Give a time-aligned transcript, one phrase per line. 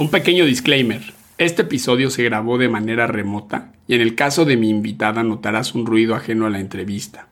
[0.00, 1.02] Un pequeño disclaimer.
[1.36, 5.74] Este episodio se grabó de manera remota y en el caso de mi invitada notarás
[5.74, 7.28] un ruido ajeno a la entrevista.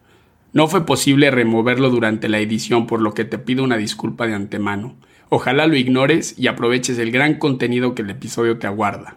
[0.52, 4.34] No fue posible removerlo durante la edición por lo que te pido una disculpa de
[4.34, 4.96] antemano.
[5.30, 9.16] Ojalá lo ignores y aproveches el gran contenido que el episodio te aguarda.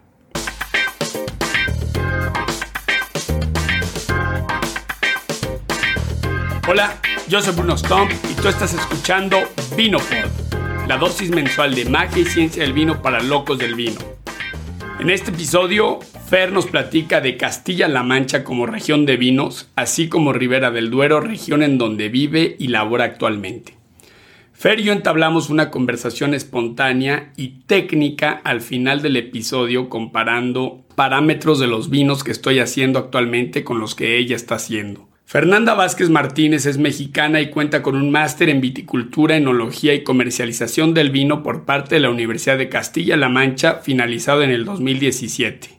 [6.69, 9.39] Hola, yo soy Bruno Stomp y tú estás escuchando
[9.75, 10.40] VinoPod,
[10.91, 14.01] la dosis mensual de magia y ciencia del vino para locos del vino.
[14.99, 20.33] En este episodio, Fer nos platica de Castilla-La Mancha como región de vinos, así como
[20.33, 23.77] Ribera del Duero, región en donde vive y labora actualmente.
[24.51, 31.57] Fer y yo entablamos una conversación espontánea y técnica al final del episodio comparando parámetros
[31.59, 35.07] de los vinos que estoy haciendo actualmente con los que ella está haciendo.
[35.31, 40.93] Fernanda Vázquez Martínez es mexicana y cuenta con un máster en viticultura, enología y comercialización
[40.93, 45.69] del vino por parte de la Universidad de Castilla-La Mancha, finalizado en el 2017.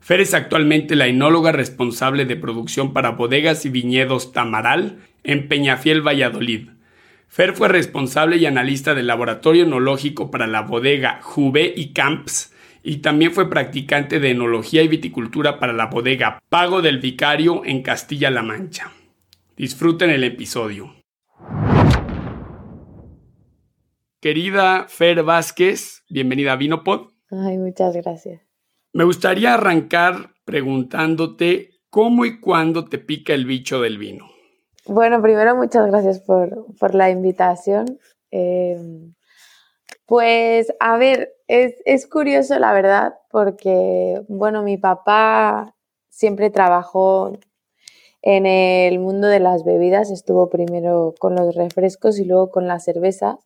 [0.00, 6.04] Fer es actualmente la enóloga responsable de producción para bodegas y viñedos Tamaral en Peñafiel,
[6.04, 6.70] Valladolid.
[7.28, 12.51] Fer fue responsable y analista del laboratorio enológico para la bodega Juve y Camps
[12.82, 17.82] y también fue practicante de enología y viticultura para la bodega Pago del Vicario en
[17.82, 18.92] Castilla-La Mancha.
[19.56, 20.94] Disfruten el episodio.
[24.20, 27.10] Querida Fer Vázquez, bienvenida a Vinopod.
[27.30, 28.40] Ay, muchas gracias.
[28.92, 34.26] Me gustaría arrancar preguntándote cómo y cuándo te pica el bicho del vino.
[34.86, 37.98] Bueno, primero muchas gracias por, por la invitación.
[38.30, 38.76] Eh,
[40.12, 45.74] pues a ver, es, curioso la verdad porque, bueno, mi papá
[46.10, 47.32] siempre trabajó
[48.20, 52.84] en el mundo de las bebidas, estuvo primero con los refrescos y luego con las
[52.84, 53.38] cervezas,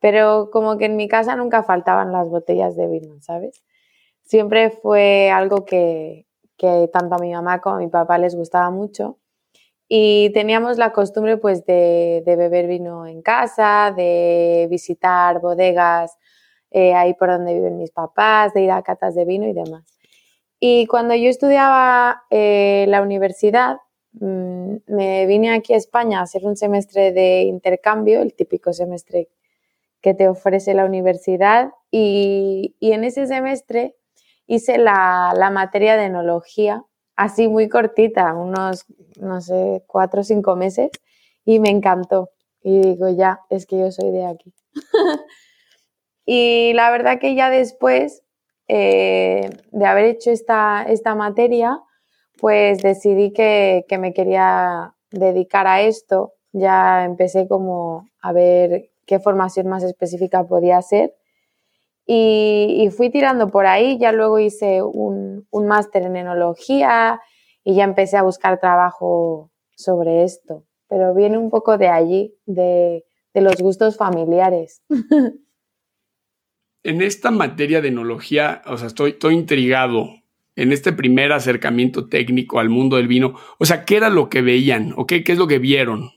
[0.00, 3.62] pero como que en mi casa nunca faltaban las botellas de vino, ¿sabes?
[4.24, 6.26] Siempre fue algo que,
[6.56, 9.18] que tanto a mi mamá como a mi papá les gustaba mucho
[9.94, 16.16] y teníamos la costumbre pues de, beber vino en casa, de visitar bodegas
[16.70, 19.84] eh, ahí por donde viven mis papás, de ir a catas de vino y demás.
[20.58, 23.80] Y cuando yo estudiaba eh, la universidad,
[24.12, 29.28] mm, me vine aquí a España a hacer un semestre de intercambio, el típico semestre
[30.00, 33.94] que te ofrece la universidad, y, en ese semestre
[34.46, 36.82] hice la, la materia de enología
[37.16, 38.86] así muy cortita, unos,
[39.20, 40.90] no sé, cuatro o cinco meses,
[41.44, 42.30] y me encantó.
[42.62, 44.52] Y digo, ya, es que yo soy de aquí.
[46.26, 48.22] y la verdad que ya después
[48.68, 51.80] eh, de haber hecho esta, esta materia,
[52.38, 56.34] pues decidí que, que, me quería dedicar a esto.
[56.52, 61.14] Ya empecé como a ver qué formación más específica podía hacer
[62.06, 67.20] y, fui tirando por ahí, ya luego hice un, máster en enología
[67.64, 73.04] y ya empecé a buscar trabajo sobre esto, pero viene un poco de allí, de,
[73.34, 74.82] los gustos familiares.
[76.84, 80.08] En esta materia de enología, o sea, estoy, estoy intrigado
[80.56, 83.34] en este primer acercamiento técnico al mundo del vino.
[83.58, 86.10] O sea, ¿qué era lo que veían o qué, qué es lo que vieron?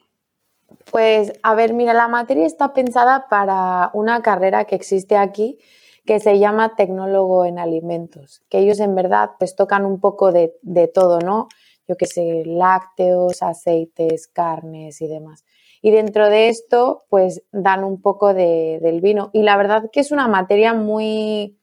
[0.92, 5.60] Pues, a ver, mira, la materia está pensada para una carrera que existe aquí
[6.06, 10.54] que se llama tecnólogo en alimentos, que ellos en verdad pues tocan un poco de,
[10.94, 11.48] todo, ¿no?
[11.88, 15.44] Yo qué sé, lácteos, aceites, carnes y demás.
[15.82, 19.30] Y dentro de esto pues dan un poco de, del vino.
[19.34, 21.58] Y la verdad que es una materia muy,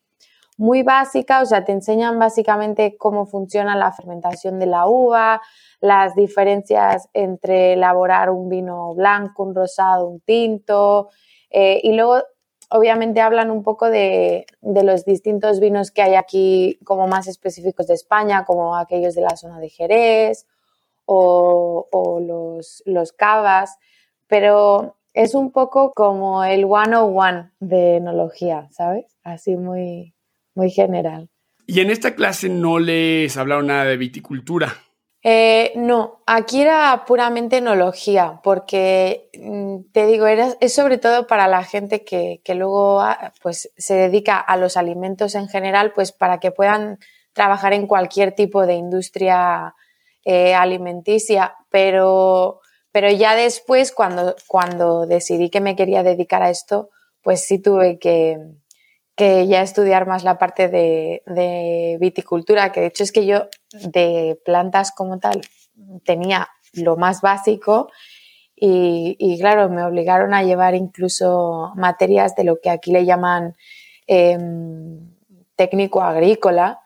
[0.59, 5.41] muy básica, o sea, te enseñan básicamente cómo funciona la fermentación de la uva,
[5.81, 11.09] las diferencias entre elaborar un vino blanco, un rosado, un tinto,
[11.51, 12.23] eh, y luego
[12.73, 17.95] obviamente hablan un poco de, los distintos vinos que hay aquí como más específicos de
[17.95, 20.47] España, como aquellos de la zona de Jerez
[21.05, 21.89] o,
[22.21, 23.77] los, los cavas,
[24.27, 29.19] pero es un poco como el one de enología, ¿sabes?
[29.23, 30.15] Así muy,
[30.55, 31.29] muy general.
[31.67, 34.75] Y en esta clase no les hablaron nada de viticultura.
[35.25, 41.47] Eh, no, aquí era puramente enología, porque mm, te digo, era, es sobre todo para
[41.47, 46.41] la gente que, luego ah, pues, se dedica a los alimentos en general, pues para
[46.41, 46.99] que puedan
[47.33, 49.77] trabajar en cualquier tipo de industria
[50.25, 52.61] eh, alimenticia, pero,
[52.91, 56.91] pero ya después, cuando, cuando decidí que me quería dedicar a esto,
[57.23, 58.39] pues sí tuve que,
[59.49, 64.93] ya estudiar más la parte de, viticultura, que de hecho es que yo de plantas
[64.93, 65.41] como tal
[66.05, 67.91] tenía lo más básico
[68.55, 73.57] y, claro, me obligaron a llevar incluso materias de lo que aquí le llaman
[74.07, 75.17] em,
[75.57, 76.81] técnico agrícola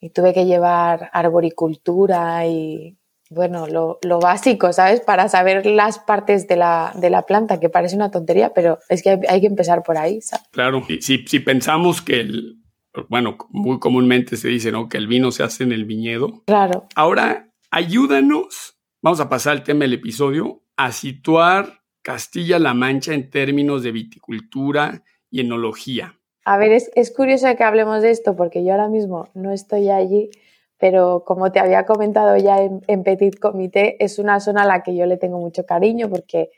[0.00, 2.96] y tuve que llevar arboricultura y,
[3.30, 5.00] bueno, lo, básico, ¿sabes?
[5.00, 9.40] Para saber las partes de la, planta, que parece una tontería, pero es que hay,
[9.40, 10.46] que empezar por ahí, ¿sabes?
[10.52, 12.62] Claro, si, si pensamos que el,
[13.08, 14.88] bueno, muy comúnmente se dice, ¿no?
[14.88, 16.42] Que el vino se hace en el viñedo.
[16.46, 16.86] Claro.
[16.94, 23.82] Ahora, ayúdanos, vamos a pasar al tema del episodio, a situar Castilla-La Mancha en términos
[23.82, 26.18] de viticultura y enología.
[26.44, 30.30] A ver, es, curioso que hablemos de esto porque yo ahora mismo no estoy allí,
[30.78, 34.94] pero como te había comentado ya en, Petit Comité, es una zona a la que
[34.94, 36.50] yo le tengo mucho cariño porque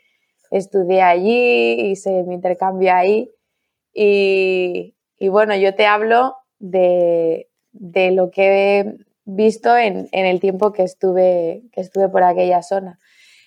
[0.51, 3.31] estudié allí, hice mi intercambio ahí
[3.93, 4.93] y,
[5.29, 11.81] bueno, yo te hablo de, lo que he visto en, el tiempo que estuve, que
[11.81, 12.99] estuve por aquella zona.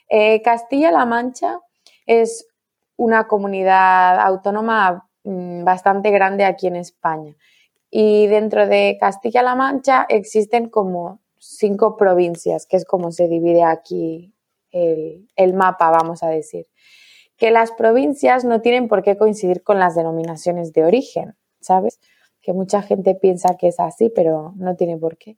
[0.08, 1.60] Eh, Castilla-La Mancha
[2.06, 2.46] es
[2.96, 7.34] una comunidad autónoma Mm, bastante grande aquí en España.
[7.94, 14.32] Y dentro de Castilla-La Mancha existen como cinco provincias, que es como se divide aquí
[14.70, 16.68] el, mapa, vamos a decir.
[17.36, 22.00] Que las provincias no tienen por qué coincidir con las denominaciones de origen, ¿sabes?
[22.40, 25.36] Que mucha gente piensa que es así, pero no tiene por qué.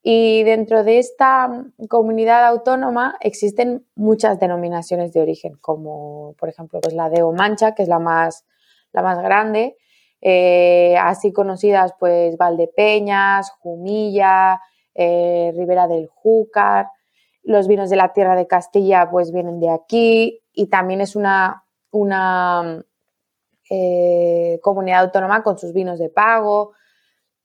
[0.00, 6.94] Y dentro de esta comunidad autónoma existen muchas denominaciones de origen, como por ejemplo pues
[6.94, 8.44] la de Omancha, que es la más
[8.92, 9.76] la más grande,
[10.20, 14.60] eh, así conocidas pues Valdepeñas, Jumilla,
[14.94, 16.88] eh, Ribera del Júcar,
[17.42, 21.64] los vinos de la tierra de Castilla pues vienen de aquí y también es una,
[21.90, 22.84] una
[23.70, 26.72] eh, comunidad autónoma con sus vinos de pago.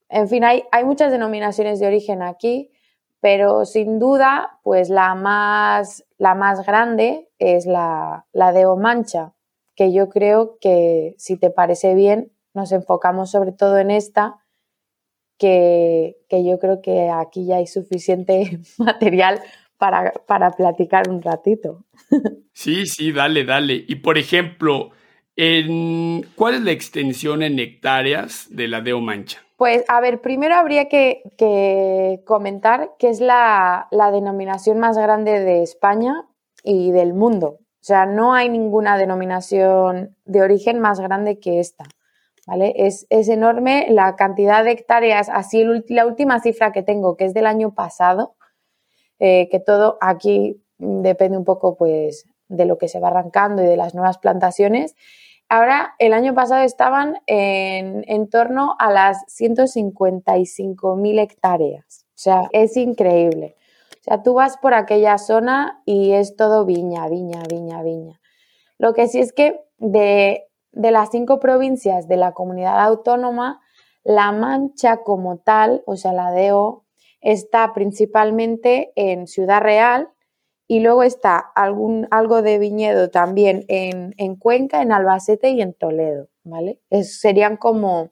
[0.10, 2.72] En fin, hay, hay muchas denominaciones de origen aquí,
[3.20, 9.34] pero sin duda, pues la más, la más grande es la, la de Omancha,
[9.76, 14.42] que yo creo que si te parece bien, nos enfocamos sobre todo en esta,
[15.38, 19.42] que, yo creo que aquí ya hay suficiente material
[19.78, 21.84] para, para platicar un ratito.
[22.54, 23.84] Sí, sí, dale, dale.
[23.88, 24.92] Y por ejemplo,
[25.36, 29.40] en, ¿cuál es la extensión en hectáreas de la Deo Mancha?
[29.58, 35.40] Pues a ver, primero habría que, que comentar que es la, la, denominación más grande
[35.40, 36.26] de España
[36.64, 37.60] y del mundo.
[37.82, 41.86] O sea, no hay ninguna denominación de origen más grande que esta.
[42.48, 42.74] ¿Vale?
[42.76, 47.46] Es, enorme la cantidad de hectáreas, así la última cifra que tengo, que es del
[47.46, 48.36] año pasado,
[49.20, 53.68] eh, que todo aquí depende un poco pues de lo que se va arrancando y
[53.68, 54.96] de las nuevas plantaciones.
[55.50, 62.06] Ahora, el año pasado estaban en, en torno a las 155.000 hectáreas.
[62.16, 63.56] O sea, es increíble.
[64.02, 68.20] O sea, tú vas por aquella zona y es todo viña, viña, viña, viña.
[68.80, 73.62] Lo que sí es que de, las cinco provincias de la comunidad autónoma,
[74.04, 76.86] La Mancha como tal, o sea, la DEO,
[77.22, 80.10] está principalmente en Ciudad Real
[80.68, 86.30] y luego está algún, algo de viñedo también en, Cuenca, en Albacete y en Toledo,
[86.44, 86.80] ¿vale?
[87.04, 88.12] serían como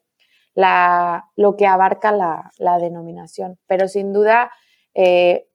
[0.53, 4.51] la, lo que abarca la, denominación, pero sin duda
[4.93, 5.47] eh,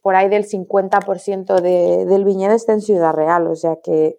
[0.00, 4.18] por ahí del 50% del viñedo está en Ciudad Real, o sea que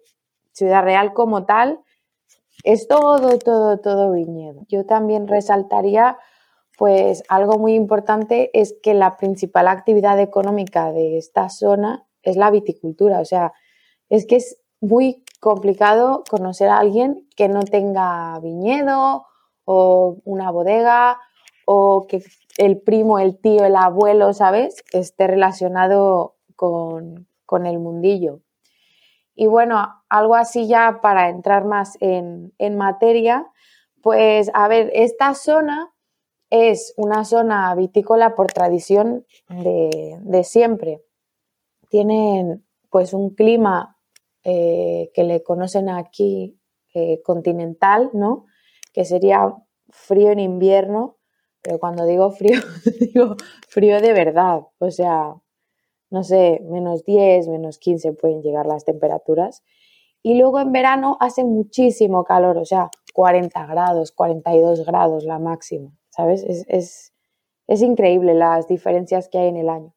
[0.52, 1.80] Ciudad Real como tal
[2.64, 4.62] es todo, todo, todo viñedo.
[4.68, 6.18] Yo también resaltaría,
[6.76, 12.50] pues algo muy importante es que la principal actividad económica de esta zona es la
[12.50, 13.52] viticultura, o sea,
[14.08, 19.26] es que es muy complicado conocer a alguien que no tenga viñedo
[19.64, 21.18] o una bodega
[21.66, 22.22] o que
[22.58, 24.82] el primo, el tío, el abuelo, ¿sabes?
[24.92, 27.26] Esté relacionado con,
[27.66, 28.40] el mundillo.
[29.36, 33.46] Y bueno, algo así ya para entrar más en, materia,
[34.02, 35.92] pues a ver, esta zona
[36.50, 41.04] es una zona vitícola por tradición de, siempre.
[41.88, 43.96] Tienen pues un clima
[44.42, 46.58] eh, que le conocen aquí
[46.94, 48.46] eh, continental, ¿no?
[48.92, 49.54] Que sería
[49.90, 51.16] frío en invierno
[51.66, 52.60] pero cuando digo frío,
[53.00, 53.34] digo
[53.66, 54.60] frío de verdad.
[54.78, 55.34] O sea,
[56.10, 59.62] no sé, menos 10, menos 15 pueden llegar las temperaturas.
[60.22, 65.96] Y luego en verano hace muchísimo calor, o sea, 40 grados, 42 grados la máxima,
[66.10, 66.44] ¿sabes?
[66.68, 67.12] Es,
[67.66, 69.94] es increíble las diferencias que hay en el año.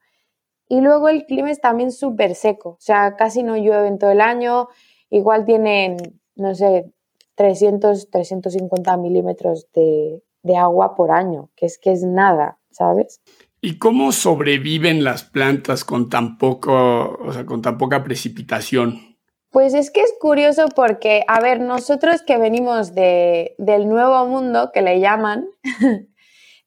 [0.68, 4.12] Y luego el clima es también súper seco, o sea, casi no llueve en todo
[4.12, 4.68] el año,
[5.10, 5.98] igual tienen,
[6.36, 6.92] no sé,
[7.36, 13.22] 300, 350 milímetros de, de agua por año, que es que es nada, ¿sabes?
[13.62, 19.18] ¿Y cómo sobreviven las plantas con tan poco, o sea, con tan poca precipitación?
[19.52, 24.72] Pues es que es curioso porque, a ver, nosotros que venimos de, del nuevo mundo,
[24.72, 25.48] que le llaman,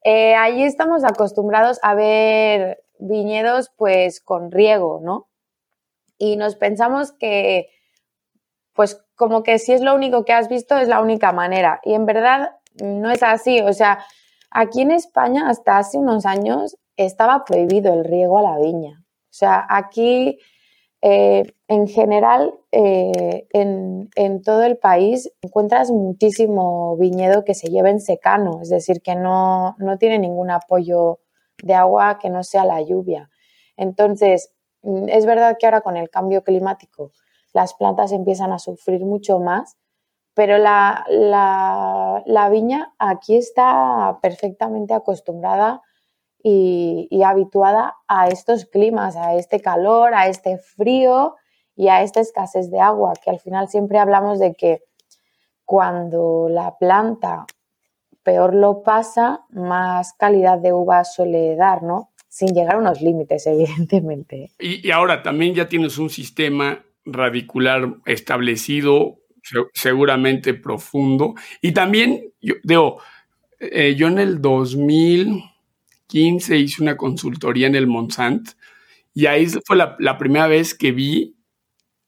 [0.04, 5.28] eh, allí estamos acostumbrados a ver viñedos pues con riego, ¿no?
[6.18, 7.68] Y nos pensamos que,
[8.74, 11.80] pues como que si es lo único que has visto es la única manera.
[11.84, 13.60] Y en verdad no es así.
[13.60, 14.04] O sea,
[14.50, 19.04] aquí en España hasta hace unos años estaba prohibido el riego a la viña.
[19.04, 20.38] O sea, aquí
[21.04, 28.00] eh, en general, eh, en, todo el país encuentras muchísimo viñedo que se lleva en
[28.00, 31.18] secano, es decir, que no, tiene ningún apoyo
[31.60, 33.30] de agua que no sea la lluvia.
[33.76, 37.12] Entonces, mm, es verdad que ahora con el cambio climático
[37.52, 39.76] las plantas empiezan a sufrir mucho más,
[40.34, 45.82] pero la, la viña aquí está perfectamente acostumbrada
[46.42, 51.36] y, habituada a estos climas, a este calor, a este frío
[51.76, 54.82] y a esta escasez de agua, que al final siempre hablamos de que
[55.64, 57.46] cuando la planta
[58.22, 62.10] peor lo pasa, más calidad de uva suele dar, ¿no?
[62.28, 64.50] Sin llegar a unos límites, evidentemente.
[64.58, 69.18] Y, ahora también ya tienes un sistema radicular establecido,
[69.72, 71.34] seguramente profundo.
[71.60, 73.00] Y también, yo digo,
[73.58, 75.51] eh, yo en el 2000
[76.12, 78.50] 15 hice una consultoría en el Monsant
[79.14, 81.38] y ahí fue la, primera vez que vi,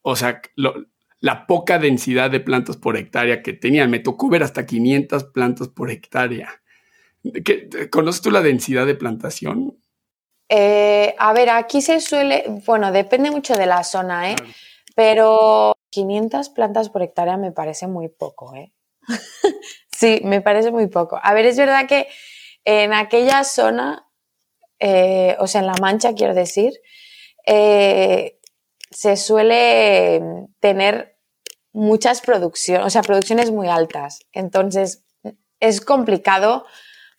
[0.03, 3.89] o sea, la poca densidad de plantas por hectárea que tenían.
[3.89, 6.61] Me tocó ver hasta 500 plantas por hectárea.
[7.89, 9.75] ¿Conoces tú la densidad de plantación?
[10.49, 14.35] Eh, a ver, aquí se suele, bueno, depende mucho de la zona, ¿eh?
[14.95, 18.71] Pero 500 plantas por hectárea me parece muy poco, ¿eh?
[19.91, 21.19] sí, me parece muy poco.
[21.23, 22.07] A ver, es verdad que
[22.65, 24.07] en aquella zona,
[24.79, 26.73] eh, o sea, en La Mancha, quiero decir,
[27.45, 28.39] eh,
[28.89, 30.21] se suele
[30.59, 31.17] tener
[31.71, 34.19] muchas producciones, o sea, producciones muy altas.
[34.31, 35.05] Entonces,
[35.59, 36.65] es complicado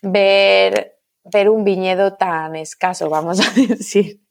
[0.03, 4.23] ver, ver un viñedo tan escaso, vamos a decir.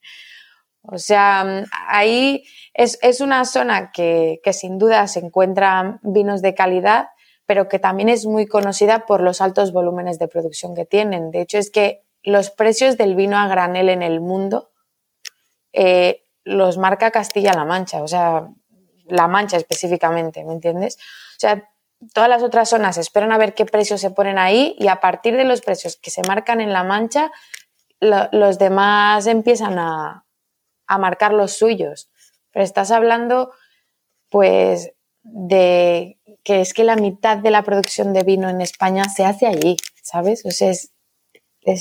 [0.81, 2.43] O sea, ahí
[2.74, 7.07] es, una zona que, que, sin duda se encuentran vinos de calidad,
[7.46, 11.32] pero que también es muy conocida por los altos volúmenes de producción que tienen.
[11.32, 14.72] De hecho, es que los precios del vino a granel en el mundo
[15.74, 18.48] eh, los marca Castilla-La Mancha, o sea,
[19.08, 20.98] La Mancha específicamente, ¿me entiendes?
[20.98, 21.70] O sea,
[22.14, 25.36] todas las otras zonas esperan a ver qué precios se ponen ahí y a partir
[25.36, 27.32] de los precios que se marcan en La Mancha,
[28.00, 30.25] los demás empiezan a,
[30.88, 32.10] a marcar los suyos.
[32.52, 33.52] Pero estás hablando,
[34.30, 34.92] pues,
[35.24, 39.48] de que es que la mitad de la producción de vino en España se hace
[39.48, 40.46] allí, ¿sabes?
[40.46, 40.92] O sea, es,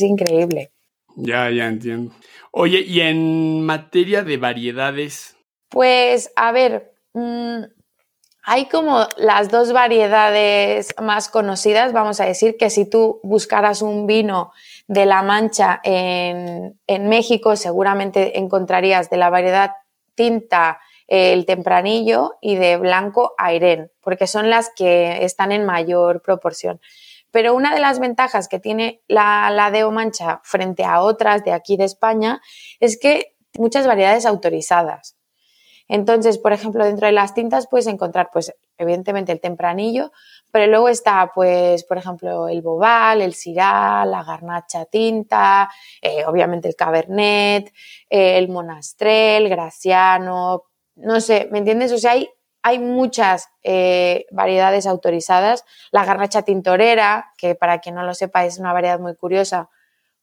[0.00, 0.72] increíble.
[1.16, 2.12] Ya, ya entiendo.
[2.50, 5.36] Oye, y en materia de variedades.
[5.68, 7.64] Pues, a ver, mm,
[8.42, 14.06] hay como las dos variedades más conocidas, vamos a decir, que si tú buscaras un
[14.06, 14.50] vino
[14.88, 19.72] de La Mancha en, en México, seguramente encontrarías de la variedad
[20.14, 26.80] tinta el tempranillo y de blanco airén, porque son las que están en mayor proporción.
[27.30, 31.52] Pero una de las ventajas que tiene la, la Deo Mancha frente a otras de
[31.52, 32.40] aquí de España
[32.80, 35.16] es que muchas variedades autorizadas.
[35.88, 40.12] Entonces, por ejemplo, dentro de las tintas puedes encontrar, pues, evidentemente el tempranillo,
[40.50, 45.70] pero luego está, pues, por ejemplo, el bobal, el syrah, la garnacha tinta,
[46.00, 47.72] eh, obviamente el cabernet,
[48.08, 50.64] el monastrel, graciano,
[50.96, 51.92] no sé, ¿me entiendes?
[51.92, 52.28] O sea, hay,
[52.62, 55.64] hay muchas eh, variedades autorizadas.
[55.90, 59.70] La garnacha tintorera, que para quien no lo sepa es una variedad muy curiosa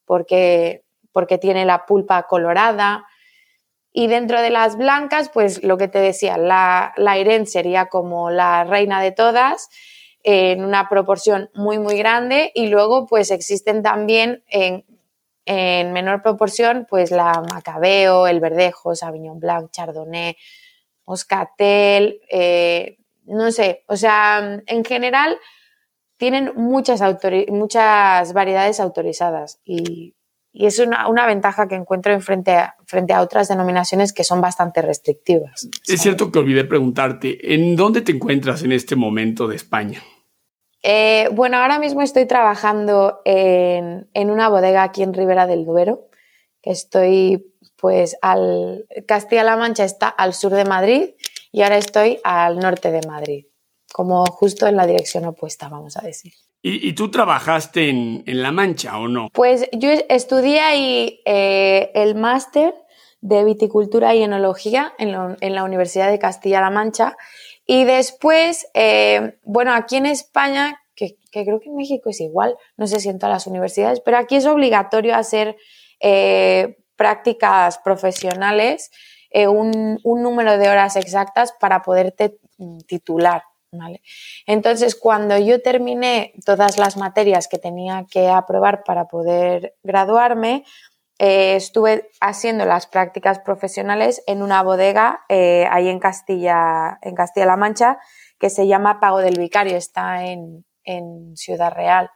[0.05, 3.05] porque, porque tiene la pulpa colorada.
[3.93, 8.29] Y dentro de las blancas, pues lo que te decía, la, la Irene sería como
[8.29, 9.69] la reina de todas,
[10.23, 12.51] en una proporción muy, muy grande.
[12.55, 14.85] Y luego, pues existen también en,
[15.45, 20.37] en menor proporción, pues la Macabeo, el Verdejo, Sauvignon Blanc, Chardonnay,
[21.05, 25.37] Moscatel, eh, no sé, o sea, en general
[26.17, 27.01] tienen muchas,
[27.49, 30.15] muchas variedades autorizadas y,
[30.53, 34.81] es una, ventaja que encuentro en frente, a, frente a otras denominaciones que son bastante
[34.81, 35.69] restrictivas.
[35.87, 40.03] Es cierto que olvidé preguntarte, ¿en dónde te encuentras en este momento de España?
[40.83, 46.09] Eh, bueno, ahora mismo estoy trabajando en, en, una bodega aquí en Ribera del Duero,
[46.61, 51.09] que estoy pues al Castilla-La Mancha está al sur de Madrid
[51.51, 53.45] y ahora estoy al norte de Madrid,
[53.91, 56.33] como justo en la dirección opuesta, vamos a decir.
[56.63, 59.29] ¿Y, tú trabajaste en, La Mancha o no?
[59.33, 62.75] Pues yo estudié ahí eh, el máster
[63.19, 65.11] de viticultura y enología en,
[65.55, 67.17] la Universidad de Castilla-La Mancha.
[67.65, 72.87] Y después, eh, bueno, aquí en España, que, creo que en México es igual, no
[72.87, 75.55] sé si en todas las universidades, pero aquí es obligatorio hacer
[75.99, 78.91] eh, prácticas profesionales,
[79.29, 82.37] eh, un, un, número de horas exactas para poderte
[82.87, 83.43] titular.
[83.71, 84.01] ¿vale?
[84.45, 90.65] Entonces, cuando yo terminé todas las materias que tenía que aprobar para poder graduarme,
[91.23, 97.57] eh, estuve haciendo las prácticas profesionales en una bodega eh, ahí en Castilla, en Castilla-La
[97.57, 97.99] Mancha,
[98.39, 102.09] que se llama Pago del Vicario, está en, en Ciudad Real.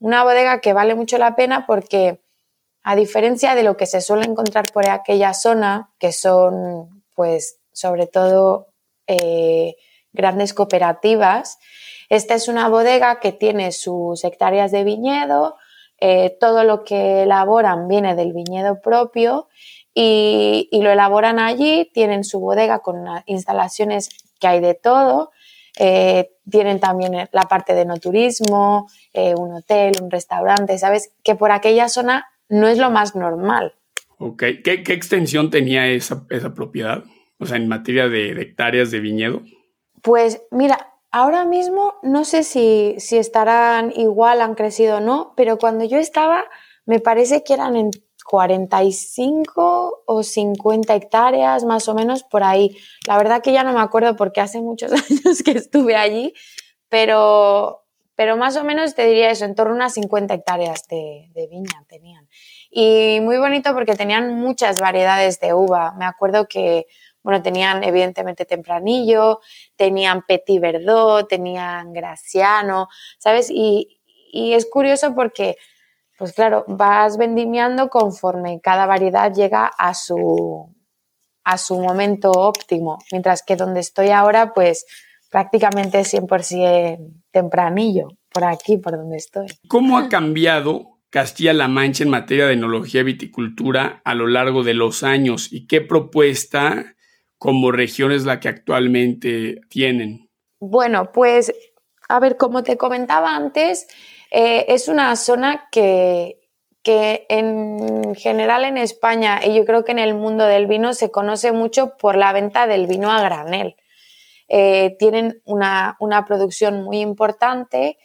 [0.00, 2.20] Una bodega que vale mucho la pena porque,
[2.82, 8.06] a diferencia de lo que se suele encontrar por aquella zona, que son, pues, sobre
[8.06, 8.66] todo
[9.06, 9.76] eh,
[10.12, 11.58] grandes cooperativas,
[12.10, 15.56] esta es una bodega que tiene sus hectáreas de viñedo,
[16.00, 19.48] eh, todo lo que elaboran viene del viñedo propio
[19.94, 25.30] y, lo elaboran allí, tienen su bodega con instalaciones que hay de todo,
[25.78, 31.12] eh, tienen también la parte de no turismo, eh, un hotel, un restaurante, ¿sabes?
[31.22, 33.74] Que por aquella zona no es lo más normal.
[34.18, 37.04] Ok, ¿qué, extensión tenía esa, propiedad?
[37.38, 39.42] O sea, en materia de hectáreas de viñedo.
[40.02, 45.84] Pues mira, Ahora mismo no sé si, estarán igual, han crecido o no, pero cuando
[45.84, 46.44] yo estaba
[46.86, 47.90] me parece que eran en
[48.24, 52.76] 45 o 50 hectáreas, más o menos por ahí.
[53.06, 56.32] La verdad que ya no me acuerdo porque hace muchos años que estuve allí,
[56.88, 61.48] pero, pero más o menos te diría eso, en torno a unas 50 hectáreas de
[61.50, 62.28] viña tenían.
[62.70, 65.92] Y muy bonito porque tenían muchas variedades de uva.
[65.98, 66.86] Me acuerdo que
[67.22, 69.40] bueno, tenían evidentemente Tempranillo,
[69.76, 73.50] tenían Petit Verdot, tenían Graciano, ¿sabes?
[73.50, 73.96] Y,
[74.32, 75.56] es curioso porque,
[76.16, 80.72] pues claro, vas vendimiando conforme cada variedad llega a su,
[81.42, 84.86] a su momento óptimo, mientras que donde estoy ahora, pues
[85.30, 89.48] prácticamente 100% tempranillo, por aquí, por donde estoy.
[89.66, 94.74] ¿Cómo ha cambiado Castilla-La Mancha en materia de enología y viticultura a lo largo de
[94.74, 96.94] los años y qué propuesta
[97.40, 100.28] como regiones la que actualmente tienen?
[100.60, 101.52] Bueno, pues
[102.06, 103.88] a ver, como te comentaba antes,
[104.30, 106.38] eh, es una zona que,
[106.82, 111.10] que en general en España y yo creo que en el mundo del vino se
[111.10, 113.76] conoce mucho por la venta del vino a granel.
[114.48, 117.96] Eh, tienen una, producción muy importante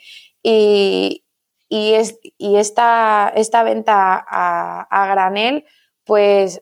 [0.42, 1.24] y,
[1.70, 5.66] es, y esta, esta, venta a, granel
[6.06, 6.62] pues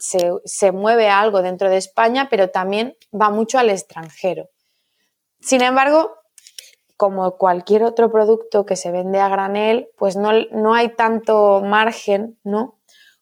[0.00, 4.48] se, mueve algo dentro de España, pero también va mucho al extranjero.
[5.40, 6.16] Sin embargo,
[6.96, 12.38] como cualquier otro producto que se vende a granel, pues no, no hay tanto margen,
[12.44, 12.78] ¿no?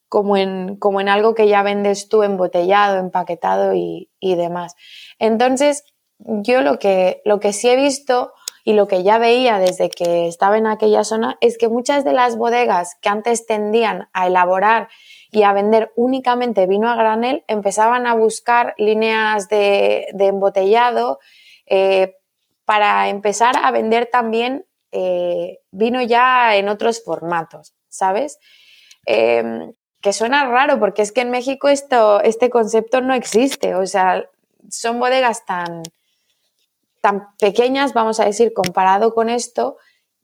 [0.08, 4.74] Como en, como en, algo que ya vendes tú embotellado, empaquetado y, demás.
[5.18, 5.84] Entonces,
[6.18, 8.32] yo lo que, lo que sí he visto
[8.64, 12.14] y lo que ya veía desde que estaba en aquella zona es que muchas de
[12.14, 14.88] las bodegas que antes tendían a elaborar
[15.30, 21.18] y a vender únicamente vino a granel, empezaban a buscar líneas de, embotellado
[21.66, 22.16] eh,
[22.64, 28.38] para empezar a vender también eh, vino ya en otros formatos, ¿sabes?
[29.04, 33.86] Em, que suena raro porque es que en México esto, este concepto no existe, o
[33.86, 34.30] sea,
[34.70, 35.82] son bodegas tan,
[37.00, 39.76] tan pequeñas, vamos a decir, comparado con esto,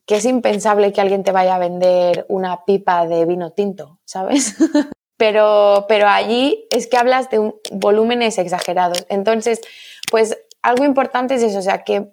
[0.07, 4.57] que es impensable que alguien te vaya a vender una pipa de vino tinto, ¿sabes?
[5.17, 9.07] pero, pero allí es que hablas de volúmenes exagerados.
[9.09, 9.61] Entonces,
[10.11, 12.11] pues algo importante es eso, o sea, que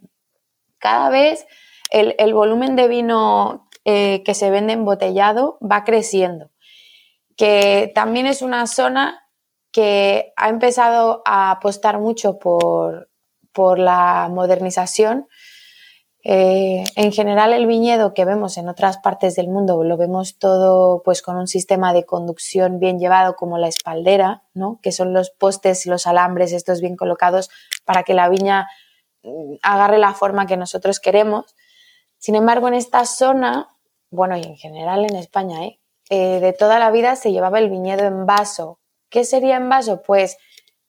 [0.77, 1.45] cada vez
[1.89, 6.51] el, volumen de vino eh, que se vende embotellado va creciendo,
[7.35, 9.27] que también es una zona
[9.71, 13.09] que ha empezado a apostar mucho por,
[13.51, 15.27] por la modernización
[16.23, 21.01] eh, en general, el viñedo que vemos en otras partes del mundo lo vemos todo
[21.03, 24.79] pues con un sistema de conducción bien llevado como la espaldera, ¿no?
[24.83, 27.49] que son los postes y los alambres estos bien colocados
[27.85, 28.67] para que la viña
[29.23, 31.55] mm, agarre la forma que nosotros queremos.
[32.19, 33.69] Sin embargo, en esta zona,
[34.11, 35.79] bueno, y en general en España, ¿eh?
[36.11, 38.79] Eh, de toda la vida se llevaba el viñedo en vaso.
[39.09, 40.01] ¿Qué sería en vaso?
[40.03, 40.37] Pues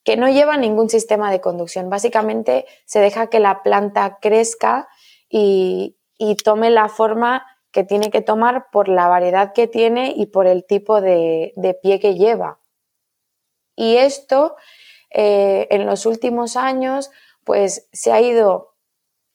[0.05, 1.89] que no lleva ningún sistema de conducción.
[1.89, 4.89] Básicamente se deja que la planta crezca
[5.33, 5.97] y,
[6.45, 10.65] tome la forma que tiene que tomar por la variedad que tiene y por el
[10.65, 12.61] tipo de, pie que lleva.
[13.75, 14.55] Y esto
[15.11, 17.11] eh, en los últimos años
[17.45, 18.75] pues se ha ido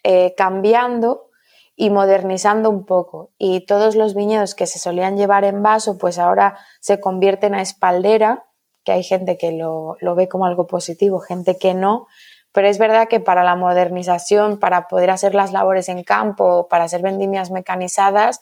[0.04, 1.30] eh, cambiando
[1.76, 6.18] y modernizando un poco y todos los viñedos que se solían llevar en vaso pues
[6.20, 8.46] ahora se convierten a espaldera
[8.86, 12.08] que hay gente que lo, lo ve como algo positivo, gente que no,
[12.52, 16.86] pero es verdad que para la modernización, para poder hacer las labores en campo, para
[16.86, 18.42] hacer vendimias mecanizadas,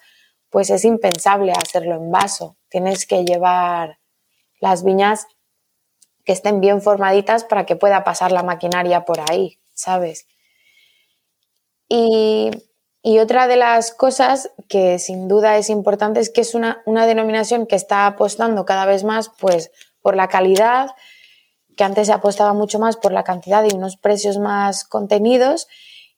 [0.50, 2.56] pues es impensable hacerlo en vaso.
[2.70, 4.00] Tienes que llevar
[4.60, 5.28] las viñas
[6.24, 10.28] que estén bien formaditas para que pueda pasar la maquinaria por ahí, ¿sabes?
[11.88, 12.52] Y,
[13.20, 17.68] otra de las cosas que sin duda es importante es que es una, una, denominación
[17.68, 20.90] que está apostando cada vez más pues, por la calidad,
[21.76, 25.68] que antes se apostaba mucho más por la cantidad y unos precios más contenidos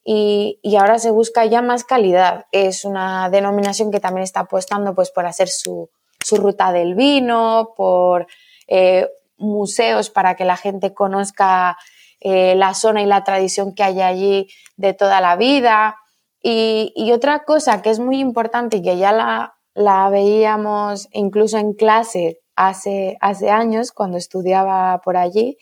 [0.09, 2.45] y, ahora se busca ya más calidad.
[2.53, 5.89] Es una denominación que también está apostando pues, por hacer su,
[6.23, 8.25] su ruta del vino, por
[8.67, 11.77] eh, museos para que la gente conozca
[12.21, 15.97] eh, la zona y la tradición que hay allí de toda la vida.
[16.41, 21.73] Y, otra cosa que es muy importante y que ya la, la veíamos incluso en
[21.73, 25.57] clase hace, hace años, cuando estudiaba por allí,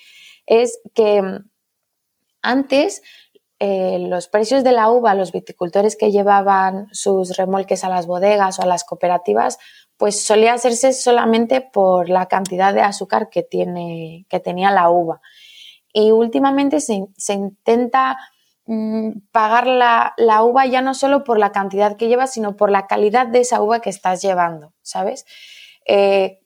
[0.48, 1.50] es que mm,
[2.42, 3.04] antes
[3.60, 8.60] eh, los precios de la uva, los viticultores que llevaban sus remolques a las bodegas
[8.60, 9.60] o a las cooperativas,
[9.98, 15.22] pues solía hacerse solamente por la cantidad de azúcar que, tiene, que tenía la uva.
[15.94, 18.18] Y últimamente se, intenta
[18.66, 22.88] mm, pagar la, uva ya no solo por la cantidad que llevas, sino por la
[22.88, 25.26] calidad de esa uva que estás llevando, ¿sabes?
[25.88, 26.40] Eh,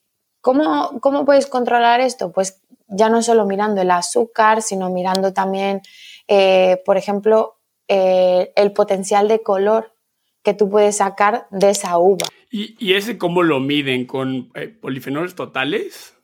[0.49, 2.31] ¿cómo, ¿Cómo puedes controlar esto?
[2.31, 5.81] Pues ya no solo mirando el azúcar, sino mirando también,
[6.27, 9.93] eh, por ejemplo, eh, el potencial de color
[10.41, 12.25] que tú puedes sacar de esa uva.
[12.49, 14.07] ¿Y, ese cómo lo miden?
[14.07, 16.15] ¿Con eh, polifenoles totales?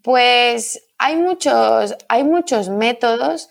[0.00, 3.50] Pues hay muchos, hay muchos métodos.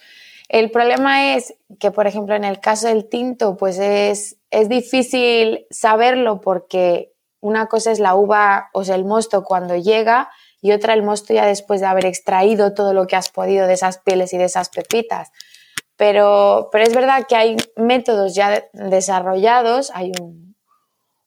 [0.50, 5.68] El problema es que, por ejemplo, en el caso del tinto, pues es, es difícil
[5.70, 7.13] saberlo porque
[7.44, 10.30] una cosa es la uva, o sea, el mosto cuando llega
[10.62, 13.74] y otra el mosto ya después de haber extraído todo lo que has podido de
[13.74, 15.30] esas pieles y de esas pepitas.
[15.98, 20.56] Pero, pero es verdad que hay métodos ya desarrollados, hay un,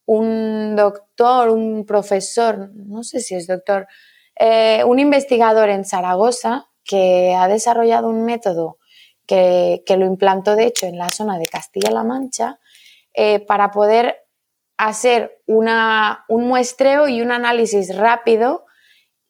[0.07, 3.87] un doctor, un profesor, no sé si es doctor,
[4.37, 8.79] eh, un investigador en Zaragoza que ha desarrollado un método
[9.26, 12.59] que, lo implantó, de hecho, en la zona de Castilla-La Mancha,
[13.12, 14.25] eh, para poder
[14.76, 18.66] hacer una, un muestreo y un análisis rápido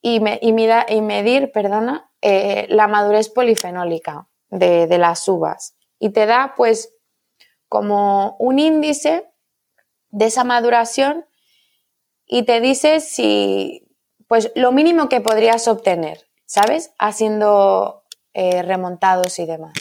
[0.02, 5.76] y, y, medir perdona, eh, la madurez polifenólica de, de las uvas.
[5.98, 6.94] Y te da, pues,
[7.68, 9.28] como un índice
[10.10, 11.26] de esa maduración
[12.26, 13.86] y te dice si,
[14.28, 16.92] pues lo mínimo que podrías obtener, ¿sabes?
[16.98, 18.04] Haciendo
[18.34, 19.74] eh, remontados y demás.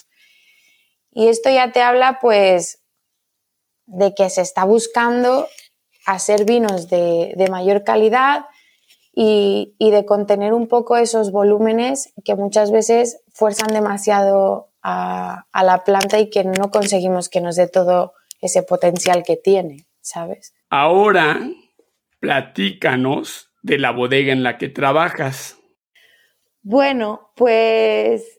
[1.11, 2.83] Y esto ya te habla, pues,
[3.85, 5.47] de que se está buscando
[6.05, 8.45] hacer vinos de, mayor calidad
[9.13, 15.83] y, de contener un poco esos volúmenes que muchas veces fuerzan demasiado a, a la
[15.83, 19.87] planta y que no conseguimos que nos dé todo ese potencial que tiene.
[20.05, 20.53] ¿sabes?
[20.69, 21.39] Ahora,
[22.19, 25.57] platícanos de la bodega en la que trabajas.
[26.61, 28.34] Bueno, pues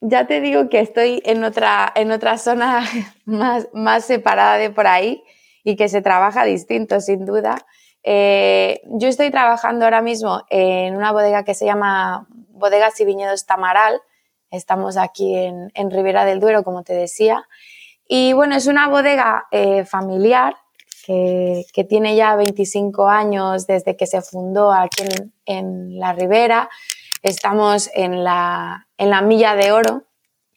[0.00, 2.84] ya te digo que estoy en otra, en otra zona
[3.24, 5.22] más, más separada de por ahí
[5.64, 7.56] y que se trabaja distinto, sin duda.
[8.02, 13.46] Eh, yo estoy trabajando ahora mismo en una bodega que se llama Bodegas y Viñedos
[13.46, 14.00] Tamaral.
[14.50, 17.48] Estamos aquí en, en Ribera del Duero, como te decía.
[18.08, 20.54] Y bueno, es una bodega eh, familiar
[21.06, 25.04] que, tiene ya 25 años desde que se fundó aquí
[25.44, 26.68] en, la Ribera.
[27.22, 30.04] Estamos en la, en la, Milla de Oro.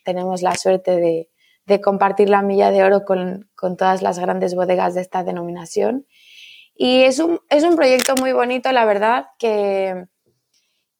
[0.03, 1.29] Tenemos la suerte de,
[1.65, 6.05] de compartir la Milla de Oro con, con, todas las grandes bodegas de esta denominación.
[6.75, 10.05] Y es un, es un proyecto muy bonito, la verdad, que,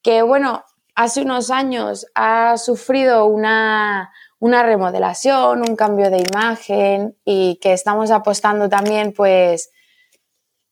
[0.02, 0.64] que bueno,
[0.96, 8.12] hace unos años ha sufrido una, una remodelación, un cambio de imagen y que estamos
[8.12, 9.72] apostando también pues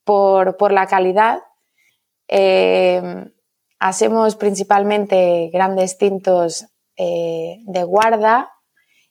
[0.04, 1.40] por, la calidad.
[2.28, 3.32] Eh,
[3.80, 8.52] hacemos principalmente grandes tintos eh, de guarda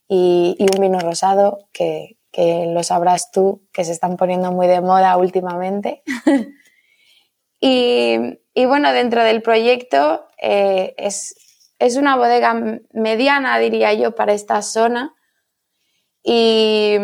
[0.09, 5.17] y, un vino rosado que, lo sabrás tú, que se están poniendo muy de moda
[5.17, 6.03] últimamente.
[7.61, 11.35] y, bueno, dentro del proyecto eh, es,
[11.79, 12.55] es una bodega
[12.93, 15.15] mediana, diría yo, para esta zona.
[16.23, 16.99] Y,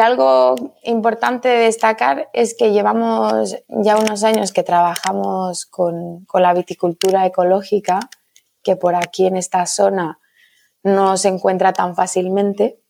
[0.00, 7.24] algo importante de destacar es que llevamos ya unos años que trabajamos con, la viticultura
[7.24, 8.00] ecológica,
[8.62, 10.18] que por aquí en esta zona
[10.82, 12.80] no se encuentra tan fácilmente.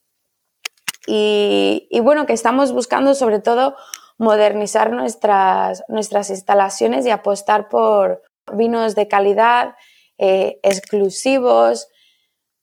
[1.07, 3.77] Y, y, bueno, que estamos buscando sobre todo
[4.19, 9.77] modernizar nuestras, nuestras instalaciones y apostar por vinos de calidad
[10.19, 11.89] eh, exclusivos.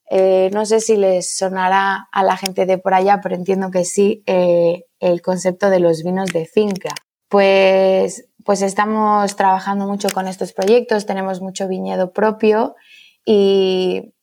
[0.10, 3.86] Eh, no sé si les sonará a la gente de por allá, pero entiendo que
[3.86, 6.94] sí, eh, el concepto de los vinos de finca.
[7.28, 12.76] Pues, pues estamos trabajando mucho con estos proyectos, tenemos mucho viñedo propio
[13.26, 14.14] y,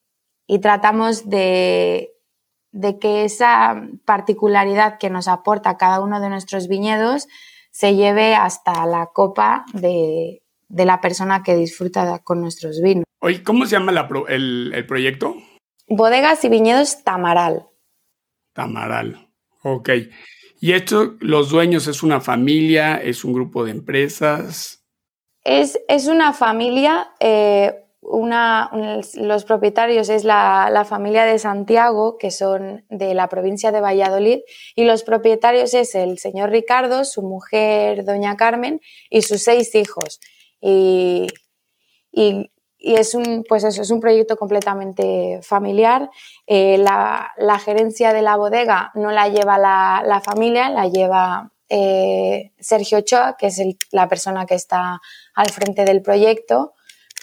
[0.46, 2.12] y tratamos de,
[2.72, 7.28] de que esa particularidad que nos aporta cada uno de nuestros viñedos
[7.70, 13.04] se lleve hasta la copa de, la persona que disfruta con nuestros vinos.
[13.44, 13.92] ¿cómo se llama
[14.28, 15.36] el, proyecto?
[15.96, 17.66] Bodegas y viñedos Tamaral.
[18.54, 19.28] Tamaral,
[19.62, 19.90] ok.
[20.60, 24.84] ¿Y esto, los dueños, es una familia, es un grupo de empresas?
[25.44, 28.70] Es, es una familia, eh, una,
[29.16, 34.40] los propietarios es la, familia de Santiago, que son de la provincia de Valladolid,
[34.74, 40.20] y los propietarios es el señor Ricardo, su mujer doña Carmen y sus seis hijos.
[40.60, 41.28] Y,
[42.82, 46.10] es un, pues eso, es un proyecto completamente familiar.
[46.46, 47.32] Eh, la,
[47.64, 53.46] gerencia de la bodega no la lleva la, familia, la lleva eh, Sergio Ochoa, que
[53.46, 55.00] es la persona que está
[55.34, 56.74] al frente del proyecto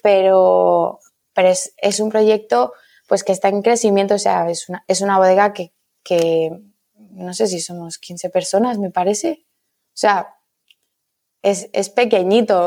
[0.01, 0.99] pero,
[1.33, 2.73] pero es, es, un proyecto
[3.07, 6.51] pues que está en crecimiento, o sea, es una, es una bodega que, que,
[6.93, 9.45] no sé si somos 15 personas, me parece.
[9.87, 10.35] O sea,
[11.41, 12.65] es, es pequeñito,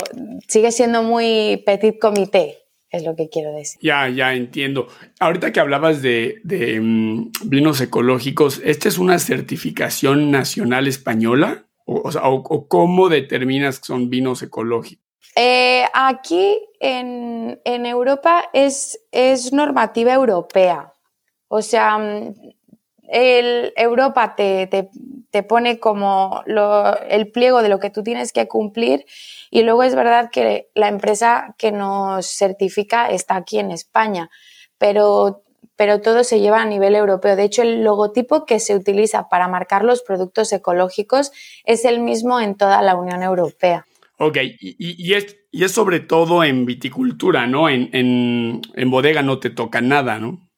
[0.48, 2.61] sigue siendo muy petit comité,
[2.92, 3.80] es lo que quiero decir.
[3.82, 4.86] Ya, ya entiendo.
[5.18, 11.64] Ahorita que hablabas de, de mm, vinos ecológicos, ¿esta es una certificación nacional española?
[11.86, 15.02] O, o, o, cómo determinas que son vinos ecológicos?
[15.34, 18.98] Eh, aquí en, Europa es,
[19.52, 20.92] normativa europea.
[21.48, 22.34] O sea, mm,
[23.12, 24.88] el, Europa te,
[25.46, 29.04] pone como el pliego de lo que tú tienes que cumplir
[29.50, 34.30] y luego es verdad que la empresa que nos certifica está aquí en España,
[34.78, 35.42] pero,
[35.76, 37.36] pero todo se lleva a nivel europeo.
[37.36, 41.32] De hecho, el logotipo que se utiliza para marcar los productos ecológicos
[41.64, 43.86] es el mismo en toda la Unión Europea.
[44.18, 47.68] Ok, y, es, y, es, sobre todo en viticultura, ¿no?
[47.68, 50.48] En, en, bodega no te toca nada, ¿no?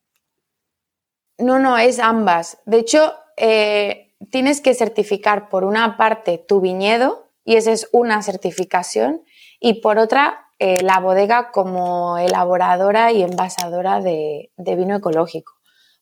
[1.38, 2.58] No, no, es ambas.
[2.64, 8.22] De hecho, eh, tienes que certificar por una parte tu viñedo, y esa es una
[8.22, 9.22] certificación,
[9.60, 15.54] y por otra eh, la bodega como elaboradora y envasadora de vino ecológico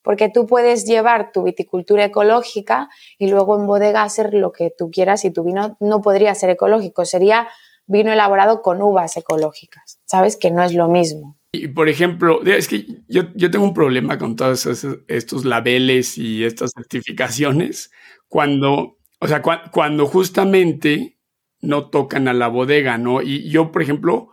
[0.02, 4.90] porque tú puedes llevar tu viticultura ecológica y luego en bodega hacer lo que tú
[4.90, 7.48] quieras y tu vino no podría ser ecológico, sería
[7.86, 10.36] vino elaborado con uvas ecológicas, ¿sabes?
[10.36, 11.36] Que no es lo mismo.
[11.52, 14.66] Y por ejemplo, es que yo, tengo un problema con todos
[15.06, 17.92] estos labeles y estas certificaciones
[18.26, 21.18] cuando, o sea, cuando justamente
[21.60, 23.20] no tocan a la bodega, ¿no?
[23.20, 24.30] Y yo, por ejemplo,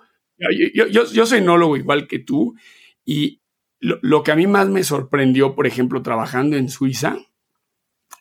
[0.73, 2.55] yo, yo, yo soy enólogo igual que tú
[3.03, 3.41] y
[3.81, 7.17] lo, que a mí más me sorprendió, por ejemplo, trabajando en Suiza,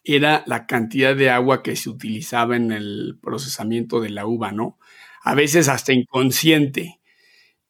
[0.04, 4.78] era la cantidad de agua que se utilizaba en el procesamiento de la uva, ¿no?
[5.22, 6.97] A veces hasta inconsciente.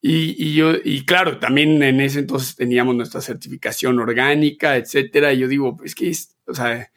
[0.01, 5.33] Y, yo, y claro, también en ese entonces teníamos nuestra certificación orgánica, etcétera.
[5.33, 6.11] Y yo digo, es que,
[6.47, 6.89] o sea,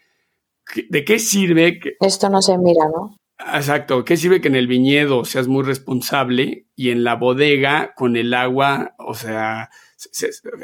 [0.88, 1.97] ¿de qué sirve que...
[2.01, 3.17] Esto no se mira, ¿no?
[3.55, 8.17] Exacto, ¿qué sirve que en el viñedo seas muy responsable y en la bodega con
[8.17, 9.69] el agua, o sea,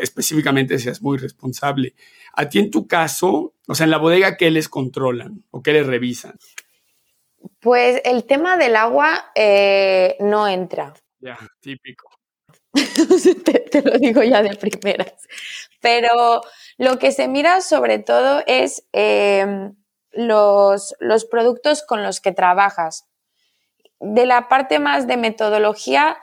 [0.00, 1.94] específicamente seas muy responsable.
[2.34, 5.72] A ti en tu caso, o sea, en la bodega, ¿qué les controlan o qué
[5.72, 6.38] les revisan?
[7.60, 10.94] Pues el tema del agua eh, no entra.
[11.20, 12.07] Ya, típico.
[13.70, 15.14] te, lo digo ya de primeras.
[15.80, 16.40] Pero
[16.76, 19.74] lo que se mira sobre todo es em,
[20.12, 23.06] los, los productos con los que trabajas.
[24.00, 26.18] De la parte más de metodología,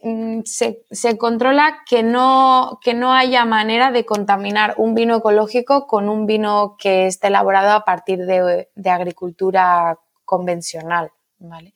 [0.00, 6.08] Mm, se, controla que no, que no haya manera de contaminar un vino ecológico con
[6.08, 11.74] un vino que esté elaborado a partir de, agricultura convencional, ¿vale?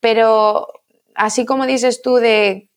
[0.00, 0.68] Pero
[1.14, 2.70] así como dices tú de,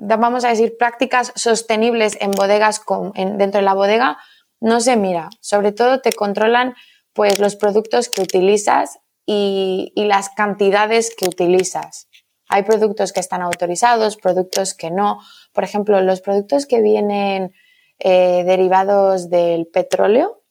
[0.00, 2.82] vamos a decir, prácticas sostenibles en bodegas
[3.14, 4.18] dentro de la bodega,
[4.60, 5.30] no se mira.
[5.40, 6.74] Sobre todo te controlan
[7.12, 12.08] pues los productos que utilizas y las cantidades que utilizas.
[12.50, 15.20] Hay productos que están autorizados, productos que no.
[15.52, 17.54] Por ejemplo, los productos que vienen
[18.00, 20.42] eh, derivados del petróleo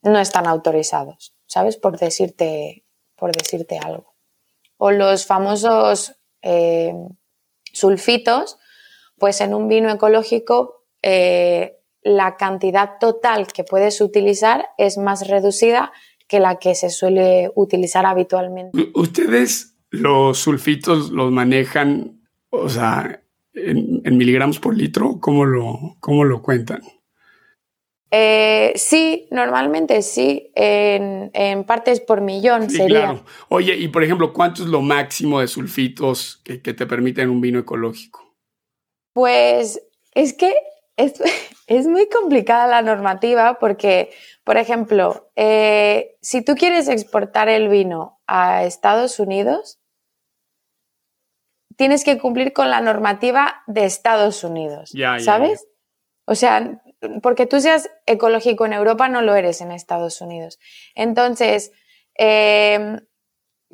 [0.00, 1.76] no están autorizados, ¿sabes?
[1.76, 2.86] Por decirte,
[3.16, 4.14] por decirte algo.
[4.78, 6.94] O los famosos eh,
[7.78, 8.58] sulfitos,
[9.18, 15.92] pues en un vino ecológico eh, la cantidad total que puedes utilizar es más reducida
[16.26, 18.90] que la que se suele utilizar habitualmente.
[18.94, 23.22] ¿Ustedes los sulfitos los manejan, o sea,
[23.54, 25.18] en, miligramos por litro?
[25.20, 26.82] ¿Cómo lo, cómo lo cuentan?
[28.10, 33.00] Eh, sí, normalmente sí, en, partes por millón sería.
[33.00, 33.24] Claro.
[33.48, 37.58] Oye, y por ejemplo, ¿cuánto es lo máximo de sulfitos que, te permiten un vino
[37.58, 38.34] ecológico?
[39.12, 39.82] Pues
[40.14, 40.54] es que
[40.96, 41.20] es,
[41.66, 44.10] es muy complicada la normativa porque,
[44.42, 49.78] por ejemplo, eh, si tú quieres exportar el vino a Estados Unidos,
[51.76, 55.66] tienes que cumplir con la normativa de Estados Unidos, ¿sabes?
[56.26, 56.82] O sea,
[57.22, 60.58] porque tú seas ecológico en Europa, no lo eres en Estados Unidos.
[60.94, 61.72] Entonces,
[62.14, 63.00] em,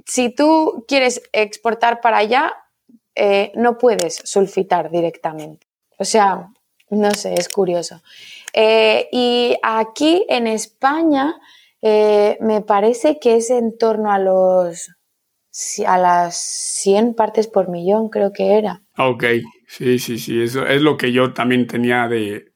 [0.07, 2.55] si tú quieres exportar para allá,
[3.15, 5.67] eh, no puedes sulfitar directamente.
[5.99, 6.49] O sea,
[6.91, 8.03] no sé, es curioso.
[8.53, 11.37] Eh, y aquí en España
[11.81, 14.91] eh, me parece que es en torno a los
[15.87, 16.37] a las
[16.83, 18.83] 100 partes por millón, creo que era.
[18.99, 19.25] Ok,
[19.69, 22.55] sí, sí, sí, eso es lo que yo también tenía de,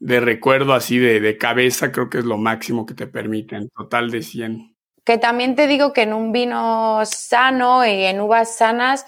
[0.00, 4.10] de recuerdo así de, de, cabeza, creo que es lo máximo que te permiten, total
[4.10, 4.74] de 100.
[5.04, 9.06] Que también te digo que en un vino sano y en uvas sanas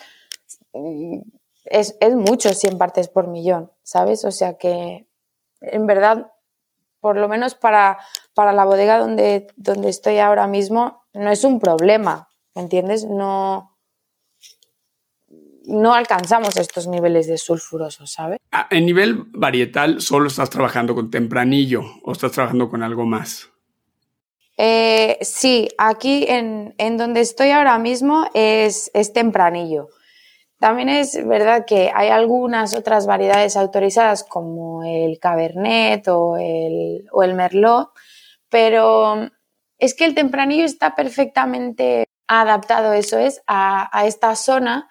[0.75, 1.21] mm,
[1.65, 4.25] es, es mucho 100 partes por millón, ¿sabes?
[4.25, 5.07] O sea que
[5.63, 6.31] en verdad,
[7.01, 7.99] por lo menos para,
[8.35, 13.07] para la bodega donde, donde estoy ahora mismo, no es un problema, ¿me entiendes?
[13.07, 13.72] No,
[15.67, 18.39] no alcanzamos estos niveles de sulfurosos, ¿sabes?
[18.71, 23.51] En nivel varietal, ¿solo estás trabajando con tempranillo o estás trabajando con algo más?
[24.57, 29.89] Eh, sí, aquí en, donde estoy ahora mismo es, es, tempranillo.
[30.59, 37.23] También es verdad que hay algunas otras variedades autorizadas como el Cabernet o el, o
[37.23, 37.91] el Merlot,
[38.49, 39.29] pero
[39.79, 44.89] es que el tempranillo está perfectamente adaptado, eso es, a, esta zona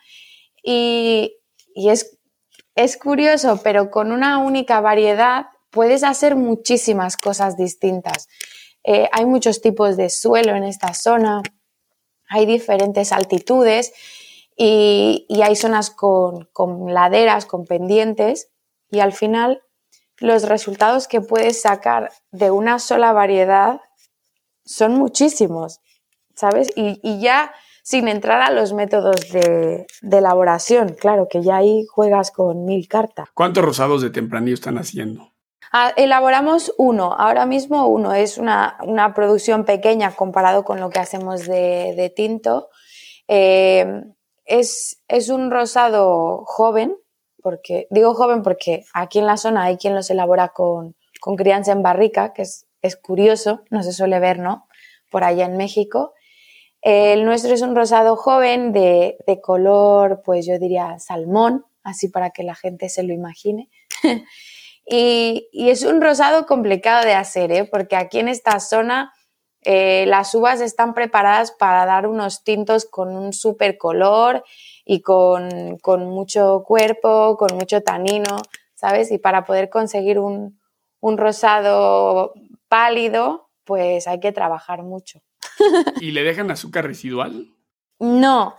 [0.63, 1.37] y,
[1.75, 2.17] es,
[2.75, 8.27] es curioso, pero con una única variedad puedes hacer muchísimas cosas distintas.
[8.83, 11.41] Eh, hay muchos tipos de suelo en esta zona,
[12.27, 13.93] hay diferentes altitudes
[14.55, 18.49] y, hay zonas con, con, laderas, con pendientes
[18.89, 19.61] y al final
[20.17, 23.81] los resultados que puedes sacar de una sola variedad
[24.65, 25.79] son muchísimos.
[26.41, 26.71] ¿sabes?
[26.75, 32.65] Y, ya sin entrar a los métodos de, elaboración, claro, que ya ahí juegas con
[32.65, 33.29] mil cartas.
[33.33, 35.31] ¿Cuántos rosados de tempranillo están haciendo?
[35.73, 38.77] Ah, elaboramos uno, ahora mismo uno, es una,
[39.15, 42.69] producción pequeña comparado con lo que hacemos de, tinto.
[43.27, 44.03] Eh,
[44.45, 46.97] es, es, un rosado joven,
[47.41, 51.71] porque digo joven porque aquí en la zona hay quien los elabora con, con crianza
[51.71, 54.67] en barrica, que es, es curioso, no se suele ver, ¿no?
[55.09, 56.13] Por allá en México.
[56.81, 62.43] El nuestro es un rosado joven de, color, pues yo diría salmón, así para que
[62.43, 63.69] la gente se lo imagine.
[64.85, 67.65] y, es un rosado complicado de hacer, ¿eh?
[67.65, 69.13] porque aquí en esta zona
[69.63, 74.43] eh, las uvas están preparadas para dar unos tintos con un súper color
[74.83, 75.49] y con,
[76.09, 78.37] mucho cuerpo, con mucho tanino,
[78.73, 79.11] ¿sabes?
[79.11, 80.59] Y para poder conseguir un,
[80.99, 82.33] un rosado
[82.67, 85.21] pálido, pues hay que trabajar mucho.
[85.99, 87.47] ¿Y le dejan azúcar residual?
[87.99, 88.55] No,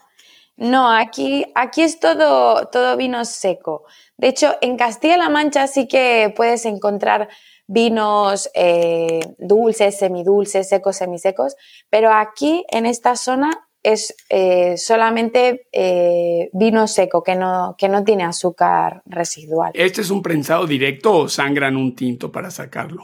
[0.56, 3.84] no, aquí, aquí es todo, todo vino seco.
[4.16, 7.28] De hecho, en Castilla-La Mancha sí que puedes encontrar
[7.66, 11.56] vinos eh, dulces, semidulces, secos, semisecos,
[11.88, 18.04] pero aquí en esta zona es eh, solamente eh, vino seco, que no, que no
[18.04, 19.72] tiene azúcar residual.
[19.74, 23.02] ¿Este es un prensado directo o sangran un tinto para sacarlo?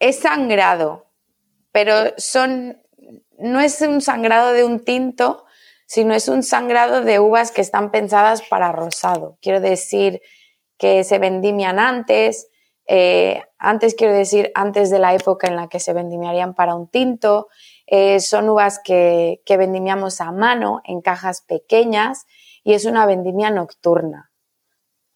[0.00, 1.06] Es sangrado,
[1.70, 2.82] pero son
[3.38, 5.44] no es un sangrado de un tinto,
[5.86, 9.36] sino es un sangrado de uvas que están pensadas para rosado.
[9.42, 10.22] Quiero decir
[10.78, 12.48] que se vendimian antes,
[12.86, 16.88] eh, antes quiero decir antes de la época en la que se vendimiarían para un
[16.88, 17.48] tinto.
[17.86, 22.26] Eh, son uvas que, vendimiamos a mano en cajas pequeñas
[22.64, 24.30] y es una vendimia nocturna.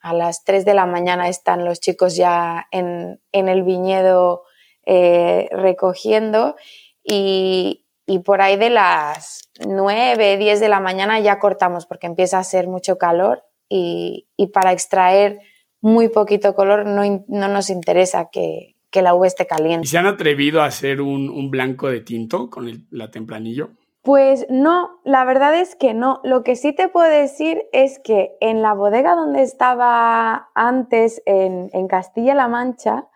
[0.01, 4.45] A las 3 de la mañana están los chicos ya en, el viñedo
[4.85, 6.55] eh, recogiendo
[7.03, 12.39] y, y por ahí de las 9, 10 de la mañana ya cortamos porque empieza
[12.39, 15.41] a hacer mucho calor y, para extraer
[15.81, 19.85] muy poquito color no, nos interesa que, la uva esté caliente.
[19.85, 23.73] ¿Y se han atrevido a hacer un, blanco de tinto con el, la tempranillo?
[24.01, 26.23] Pues no, la verdad es que no.
[26.25, 31.89] Lo que sí te puedo decir es que en la bodega donde estaba antes, en,
[31.89, 33.07] Castilla-La Mancha,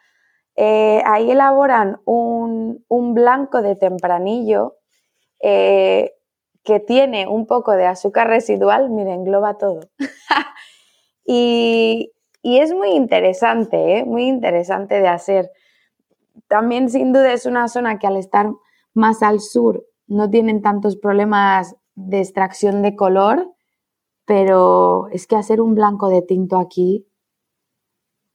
[0.55, 4.80] eh, ahí elaboran un, un, blanco de tempranillo
[5.41, 6.13] eh,
[6.63, 9.81] que tiene un poco de azúcar residual, mire, engloba todo.
[11.33, 12.11] Y,
[12.43, 14.05] es muy interesante, ¿eh?
[14.05, 15.51] muy interesante de hacer.
[16.49, 18.51] También sin duda es una zona que al estar
[18.95, 23.53] más al sur no tienen tantos problemas de extracción de color,
[24.25, 27.07] pero es que hacer un blanco de tinto aquí,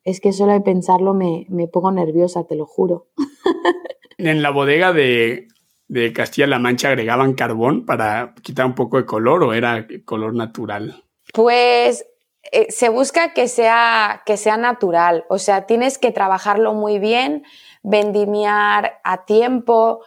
[0.06, 3.08] es que solo de pensarlo me, me pongo nerviosa, te lo juro.
[4.18, 5.50] En la bodega de,
[5.88, 11.04] de Castilla-La Mancha agregaban carbón para quitar un poco de color o era color natural?
[11.34, 12.06] Pues
[12.52, 17.44] eh, se busca que sea, que sea natural, o sea, tienes que trabajarlo muy bien,
[17.84, 20.02] vendimiar a tiempo,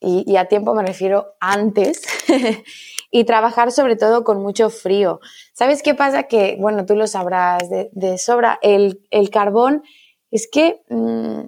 [0.00, 2.02] y, a tiempo me refiero antes,
[3.10, 5.20] y trabajar sobre todo con mucho frío.
[5.52, 6.24] ¿Sabes qué pasa?
[6.24, 9.00] Que, bueno, tú lo sabrás de, sobra, el,
[9.32, 9.82] carbón
[10.30, 11.40] es que, mm,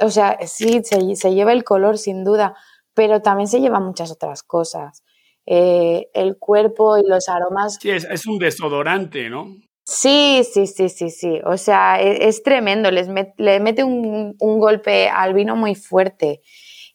[0.00, 2.54] o sea, sí, se lleva el color sin duda,
[2.98, 5.04] pero también se lleva muchas otras cosas.
[5.46, 7.78] Eh, el cuerpo y los aromas.
[7.80, 9.54] Sí, es, un desodorante, ¿no?
[9.84, 11.38] Sí, sí, sí, sí, sí.
[11.44, 16.40] O sea, e, es, tremendo, Les le mete un, golpe al vino muy fuerte.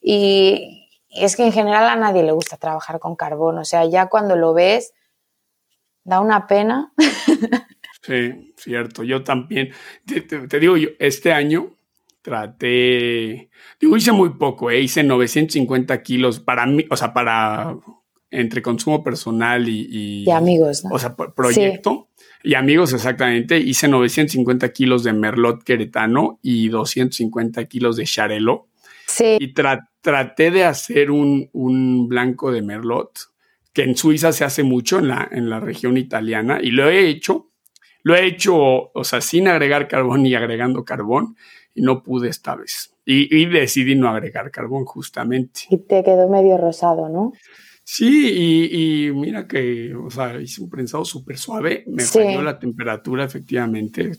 [0.02, 3.60] Y es que en general a nadie le gusta trabajar con carbón.
[3.60, 4.94] O sea, ya cuando lo ves,
[6.04, 6.94] da una pena.
[8.06, 9.04] Sí, cierto.
[9.06, 9.72] Yo también.
[10.06, 11.78] te digo, yo, este año
[12.24, 13.50] traté,
[13.80, 14.82] digo, hice muy poco, ¿eh?
[14.82, 17.76] hice 950 kilos para mí, o sea, para
[18.32, 20.24] entre consumo personal y...
[20.26, 20.96] y, amigos, ¿no?
[20.96, 22.10] O sea, proyecto.
[22.42, 23.60] Y amigos, exactamente.
[23.60, 28.70] Hice 950 kilos de merlot queretano y 250 kilos de charelo.
[29.06, 29.38] Sí.
[29.40, 33.12] Y traté de hacer un, un, blanco de merlot,
[33.72, 37.08] que en Suiza se hace mucho, en la, en la región italiana, y lo he
[37.08, 37.52] hecho.
[38.02, 41.38] Lo he hecho, o sea, sin agregar carbón y agregando carbón
[41.82, 42.94] no pude esta vez.
[43.06, 45.62] Y, decidí no agregar carbón justamente.
[45.70, 47.34] Y te quedó medio rosado, ¿no?
[47.84, 53.26] Sí, y, mira que, o sea, hice un prensado súper suave, me falló la temperatura
[53.26, 54.14] efectivamente,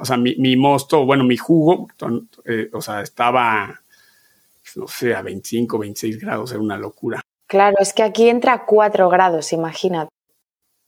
[0.00, 1.88] o sea, mi, mosto, bueno, mi jugo,
[2.46, 3.78] eh, o sea, estaba,
[4.76, 7.20] no sé, a 25, 26 grados, era una locura.
[7.46, 10.08] Claro, es que aquí entra a 4 grados, imagínate.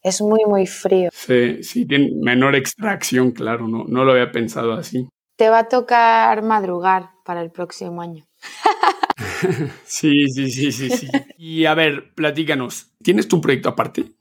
[0.01, 1.09] Es muy, muy frío.
[1.13, 5.07] Sí, sí, tiene menor extracción, claro, no, no lo había pensado así.
[5.35, 8.25] Te va a tocar madrugar para el próximo año.
[9.85, 11.07] sí, sí, sí, sí, sí.
[11.37, 14.11] Y a ver, platícanos, ¿tienes tu proyecto aparte?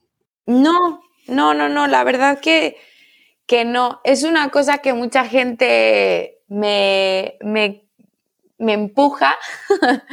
[0.46, 2.76] No, no, no, no, la verdad que,
[3.46, 4.00] que no.
[4.04, 7.88] Es una cosa que mucha gente me, me,
[8.58, 9.36] me empuja,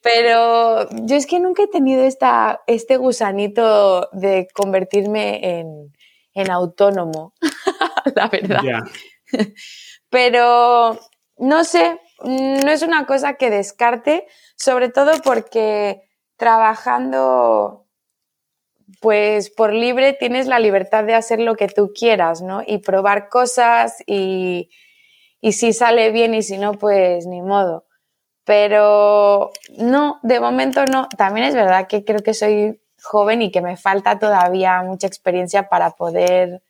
[0.00, 5.92] pero yo es que nunca he tenido esta, este gusanito de convertirme en,
[6.34, 7.34] en autónomo,
[8.14, 8.62] la verdad.
[10.10, 10.98] Pero
[11.36, 14.26] no sé, no es una cosa que descarte,
[14.56, 16.02] sobre todo porque
[16.36, 17.86] trabajando
[19.00, 22.62] pues por libre tienes la libertad de hacer lo que tú quieras, ¿no?
[22.66, 24.70] Y probar cosas y,
[25.40, 27.84] y si sale bien y si no, pues ni modo.
[28.44, 31.08] Pero no, de momento no.
[31.16, 35.68] También es verdad que creo que soy joven y que me falta todavía mucha experiencia
[35.68, 36.62] para poder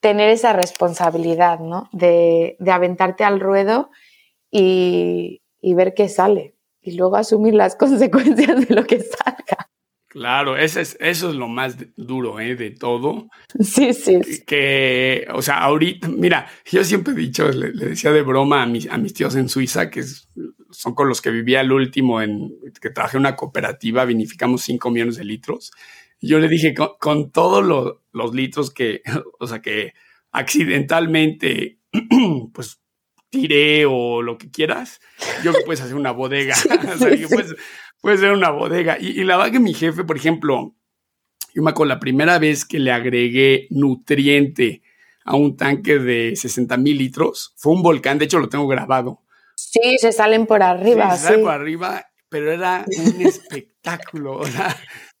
[0.00, 1.88] tener esa responsabilidad, ¿no?
[1.92, 3.90] De, aventarte al ruedo
[4.50, 9.70] y, ver qué sale y luego asumir las consecuencias de lo que salga.
[10.08, 12.56] Claro, eso es, eso es lo más duro ¿eh?
[12.56, 13.28] de todo.
[13.60, 18.62] Sí, sí, Que, o sea, ahorita, mira, yo siempre he dicho, le, decía de broma
[18.62, 20.04] a mis, a mis tíos en Suiza, que
[20.70, 24.90] son con los que vivía el último, en que trabajé en una cooperativa, vinificamos 5
[24.90, 25.72] millones de litros.
[26.20, 29.02] Yo le dije, con, todos los litros que,
[29.40, 29.92] o sea, que
[30.32, 31.78] accidentalmente,
[32.52, 32.80] pues
[33.30, 35.00] tiré o lo que quieras,
[35.42, 36.54] yo que puedes hacer una bodega.
[36.94, 38.98] o sea, puedes, hacer una bodega.
[38.98, 40.74] Y, la verdad que mi jefe, por ejemplo,
[41.54, 44.82] yo me acuerdo la primera vez que le agregué nutriente
[45.24, 49.22] a un tanque de 60 mil litros, fue un volcán, de hecho lo tengo grabado.
[49.56, 51.10] Sí, se salen por arriba.
[51.12, 54.36] Sí, se salen por arriba, pero era un espectáculo.
[54.36, 54.76] O sea,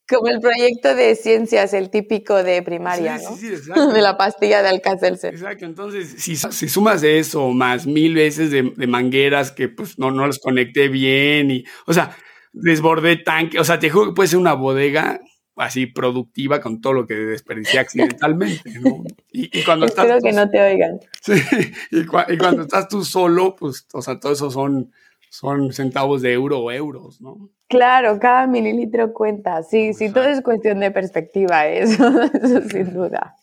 [0.08, 3.36] como el proyecto de ciencias, el típico de primaria, ¿no?
[3.36, 3.92] Sí, sí, exacto.
[3.92, 5.34] De la pastilla de Alka-Seltzer.
[5.34, 10.10] Exacto, entonces si, si, sumas de eso más mil veces de, mangueras que pues no,
[10.10, 12.16] no los conecté bien y, o sea,
[12.52, 15.20] desbordé tanque, o sea, te juro que puede ser una bodega
[15.56, 19.02] así productiva con todo lo que desperdicié accidentalmente, ¿no?
[19.32, 21.00] Y, cuando Espero que no te oigan.
[21.22, 21.32] Sí,
[21.90, 24.92] y, y cuando estás tú solo, pues, o sea, todo eso son
[25.30, 27.50] son centavos de euro o euros, ¿no?
[27.68, 29.62] Claro, cada mililitro cuenta.
[29.62, 32.12] Sí, sí, todo es cuestión de perspectiva, eso,
[32.68, 33.34] sin duda.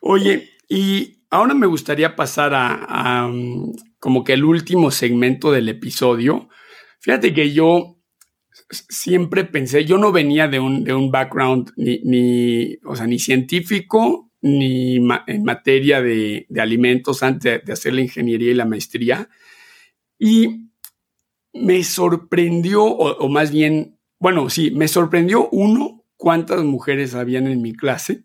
[0.00, 6.48] Oye, y ahora me gustaría pasar a, um, como que el último segmento del episodio.
[7.00, 7.96] Fíjate que yo
[8.70, 13.18] siempre pensé, yo no venía de un, de un background ni, ni, o sea, ni
[13.18, 19.28] científico ni en materia de, alimentos antes de hacer la ingeniería y la maestría.
[20.18, 20.69] Y
[21.52, 27.74] me sorprendió, o, más bien, bueno, sí, me sorprendió uno, cuántas mujeres habían en mi
[27.74, 28.24] clase.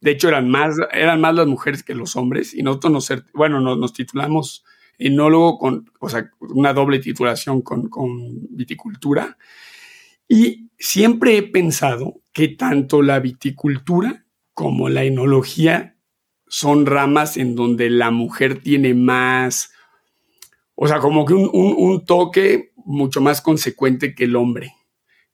[0.00, 3.60] De hecho, eran más, eran más las mujeres que los hombres y nosotros nos, bueno,
[3.60, 4.64] nos, titulamos
[4.98, 8.08] enólogo con, o sea, una doble titulación con, con
[8.50, 9.36] viticultura.
[10.28, 15.96] Y siempre he pensado que tanto la viticultura como la enología
[16.46, 19.72] son ramas en donde la mujer tiene más,
[20.82, 24.72] o sea, como que un, toque mucho más consecuente que el hombre.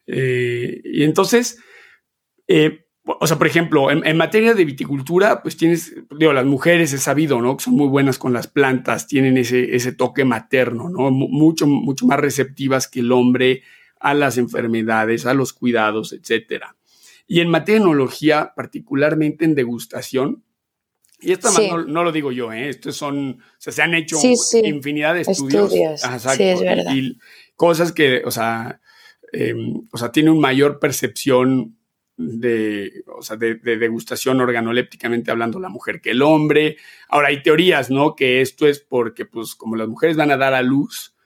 [0.09, 1.61] Eh, y entonces,
[2.49, 7.03] eh, o sea, por ejemplo, en, materia de viticultura, pues tienes, digo, las mujeres es
[7.03, 7.57] sabido, ¿no?
[7.57, 11.13] Que son muy buenas con las plantas, tienen ese, ese toque materno, ¿no?
[11.13, 13.63] Mucho, mucho más receptivas que el hombre
[14.01, 16.77] a las enfermedades, a los cuidados, etcétera.
[17.29, 20.43] Y en materia de enología, particularmente en degustación,
[21.21, 21.49] y esto
[21.87, 22.69] no, lo digo yo, ¿eh?
[22.69, 24.19] Estos son, se han hecho
[24.65, 25.73] infinidad de estudios.
[25.73, 26.95] sí, es verdad.
[26.95, 27.19] Y,
[27.55, 28.81] cosas que, o sea,
[29.33, 31.77] em, o sea, tiene una mayor percepción
[32.19, 36.77] de, o sea, de, degustación organolépticamente hablando la mujer que el hombre.
[37.09, 38.15] Ahora hay teorías, ¿no?
[38.15, 41.17] Que esto es porque, pues, como las mujeres van a dar a luz,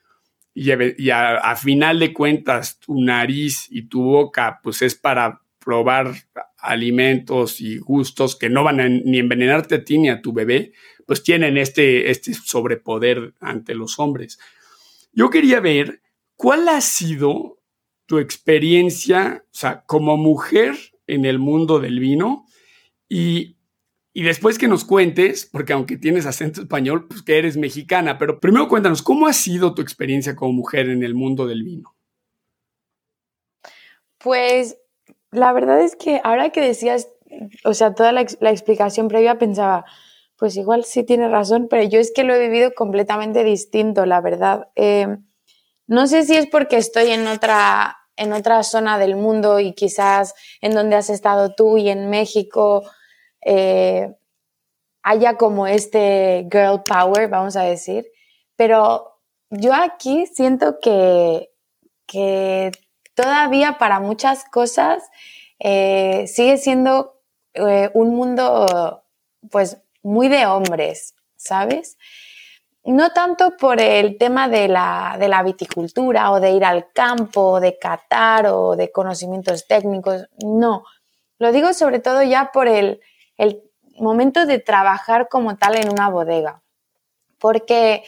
[0.53, 6.15] y, a, final de cuentas tu nariz y tu boca pues es para probar
[6.59, 10.73] alimentos y gustos que no van a ni envenenarte a ti ni a tu bebé,
[11.07, 14.39] pues tienen este, este sobrepoder ante los hombres.
[15.13, 16.03] Yo quería ver
[16.37, 17.61] cuál ha sido
[18.07, 22.47] tu experiencia, o sea, como mujer en el mundo del vino
[23.09, 23.57] y
[24.13, 28.41] y después que nos cuentes, porque aunque tienes acento español, pues que eres mexicana, pero
[28.41, 31.97] primero cuéntanos, ¿cómo ha sido tu experiencia como mujer en el mundo del vino?
[34.19, 34.77] Pues
[35.33, 37.09] la verdad es que ahora que decías,
[37.65, 39.85] o sea, toda la, explicación previa pensaba,
[40.37, 44.21] pues igual sí tienes razón, pero yo es que lo he vivido completamente distinto, la
[44.21, 44.69] verdad.
[44.75, 45.19] Eh,
[45.87, 50.35] no sé si es porque estoy en otra, en otra zona del mundo y quizás
[50.61, 52.83] en donde has estado tú y en México
[53.45, 54.15] eh,
[55.03, 58.07] haya como este girl power, vamos a decir.
[58.57, 59.21] Pero
[59.51, 61.51] yo aquí siento que,
[62.07, 62.71] que
[63.15, 65.03] todavía para muchas cosas
[65.59, 67.21] eh, sigue siendo
[67.55, 69.05] eh, un mundo
[69.51, 71.99] pues muy de hombres, ¿sabes?
[72.85, 77.61] No tanto por el tema de la, de la viticultura o de ir al campo,
[77.61, 80.85] de catar o de conocimientos técnicos, no.
[81.39, 83.01] Lo digo sobre todo ya por el,
[83.37, 83.63] el
[83.99, 86.63] momento de trabajar como tal en una bodega,
[87.39, 88.05] porque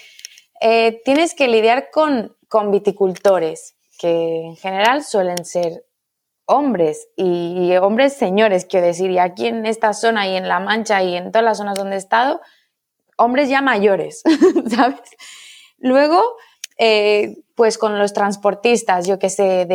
[0.61, 5.87] eh, tienes que lidiar con, con viticultores, que en general suelen ser
[6.45, 11.05] hombres y, hombres señores, quiero decir, y aquí en esta zona y en La Mancha
[11.05, 12.41] y en todas las zonas donde he estado,
[13.17, 14.25] hombres ya mayores,
[14.75, 14.99] ¿sabes?
[15.79, 16.21] Luego,
[16.79, 19.69] eh, pues con los transportistas, yo que sé,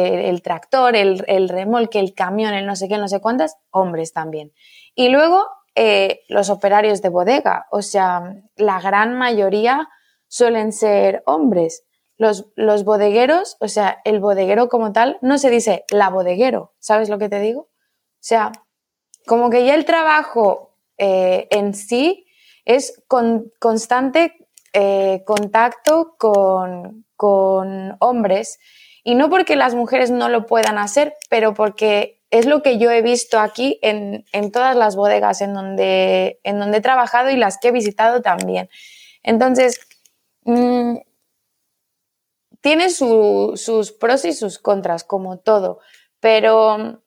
[0.43, 4.51] tractor, el, el, remolque, el camión, el no sé qué, no sé cuántas, hombres también.
[4.93, 9.87] Y luego eh, los operarios de bodega, o sea, la gran mayoría
[10.27, 11.86] suelen ser hombres.
[12.17, 17.09] Los, los, bodegueros, o sea, el bodeguero como tal, no se dice la bodeguero, ¿sabes
[17.09, 17.61] lo que te digo?
[17.61, 17.69] O
[18.19, 18.51] sea,
[19.27, 22.25] como que ya el trabajo eh, en sí
[22.65, 28.59] es con constante eh, contacto con, con hombres
[29.03, 32.91] y no porque las mujeres no lo puedan hacer, pero porque es lo que yo
[32.91, 37.57] he visto aquí en, todas las bodegas en donde, en donde he trabajado y las
[37.57, 38.69] que he visitado también.
[39.23, 39.79] Entonces,
[40.43, 40.97] mm,
[42.61, 45.79] tiene sus pros y sus contras, como todo,
[46.19, 47.01] pero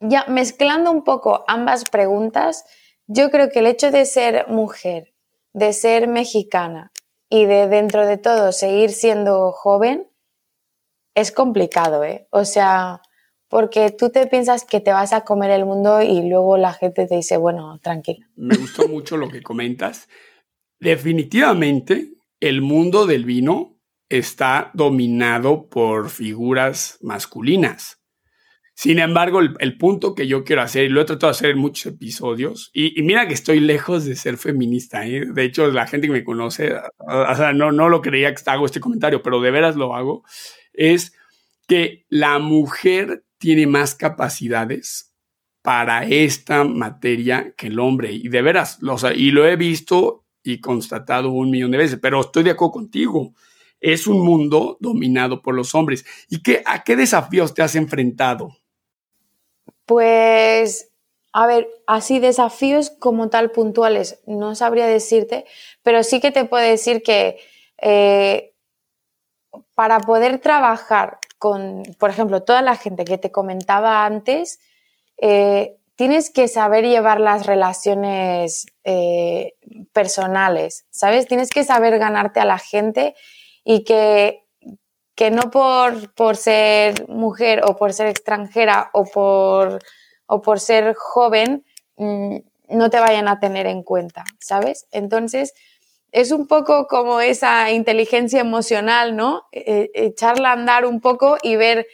[0.00, 2.64] ya mezclando un poco ambas preguntas,
[3.06, 5.14] yo creo que el hecho de ser mujer,
[5.52, 6.92] de ser mexicana
[7.28, 10.08] y de dentro de todo seguir siendo joven,
[11.14, 12.26] es complicado, ¿eh?
[12.30, 13.00] O sea,
[13.48, 17.06] porque tú te piensas que te vas a comer el mundo y luego la gente
[17.06, 18.26] te dice, bueno, tranquilo.
[18.34, 20.08] Me gustó mucho lo que comentas.
[20.80, 23.73] Definitivamente, el mundo del vino
[24.08, 28.00] está dominado por figuras masculinas.
[28.76, 31.58] Sin embargo, el, punto que yo quiero hacer, y lo he tratado de hacer en
[31.58, 35.26] muchos episodios, y, mira que estoy lejos de ser feminista, ¿eh?
[35.32, 36.74] de hecho la gente que me conoce,
[37.54, 40.24] no, no lo creía que hago este comentario, pero de veras lo hago,
[40.72, 41.14] es
[41.68, 45.14] que la mujer tiene más capacidades
[45.62, 48.12] para esta materia que el hombre.
[48.12, 48.80] Y de veras,
[49.14, 53.34] y lo he visto y constatado un millón de veces, pero estoy de acuerdo contigo.
[53.86, 56.06] Es un mundo dominado por los hombres.
[56.30, 58.56] ¿Y qué, a qué desafíos te has enfrentado?
[59.84, 60.90] Pues
[61.34, 65.44] a ver, así desafíos como tal puntuales, no sabría decirte,
[65.82, 67.38] pero sí que te puedo decir que
[67.76, 68.54] eh,
[69.74, 74.60] para poder trabajar con, por ejemplo, toda la gente que te comentaba antes,
[75.18, 79.56] eh, tienes que saber llevar las relaciones eh,
[79.92, 81.26] personales, ¿sabes?
[81.26, 83.14] Tienes que saber ganarte a la gente
[83.64, 84.44] y que,
[85.14, 89.80] que no por, por ser mujer o por ser extranjera o por,
[90.26, 91.64] o por ser joven
[91.96, 92.36] mm,
[92.68, 94.86] no te vayan a tener en cuenta, ¿sabes?
[94.90, 95.54] Entonces,
[96.12, 99.44] es un poco como esa inteligencia emocional, ¿no?
[99.52, 101.86] E, e, echarla a andar un poco y ver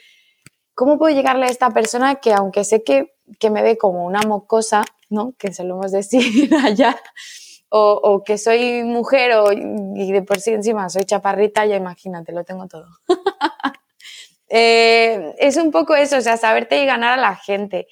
[0.75, 4.23] cómo puedo llegarle a esta persona que aunque sé que que me ve como una
[4.23, 5.35] mocosa, ¿no?
[5.39, 7.01] Que solemos decir allá,
[7.71, 12.33] o, o que soy mujer o, y de por sí encima soy chaparrita, ya imagínate,
[12.33, 12.87] lo tengo todo.
[14.49, 17.87] eh, es un poco eso, o sea, saberte y ganar a la gente.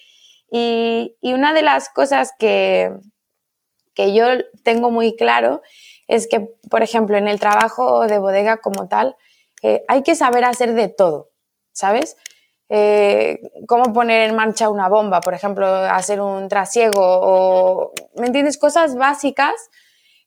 [0.51, 2.93] Y, y una de las cosas que,
[3.95, 4.26] que yo
[4.64, 5.62] tengo muy claro
[6.09, 9.16] es que, por ejemplo, en el trabajo de bodega como tal,
[9.62, 11.31] eh, hay que saber hacer de todo,
[11.72, 12.16] ¿sabes?
[12.71, 18.59] Eh, cómo poner en marcha una bomba, por ejemplo, hacer un trasiego o, ¿me entiendes?
[18.59, 19.55] Cosas básicas,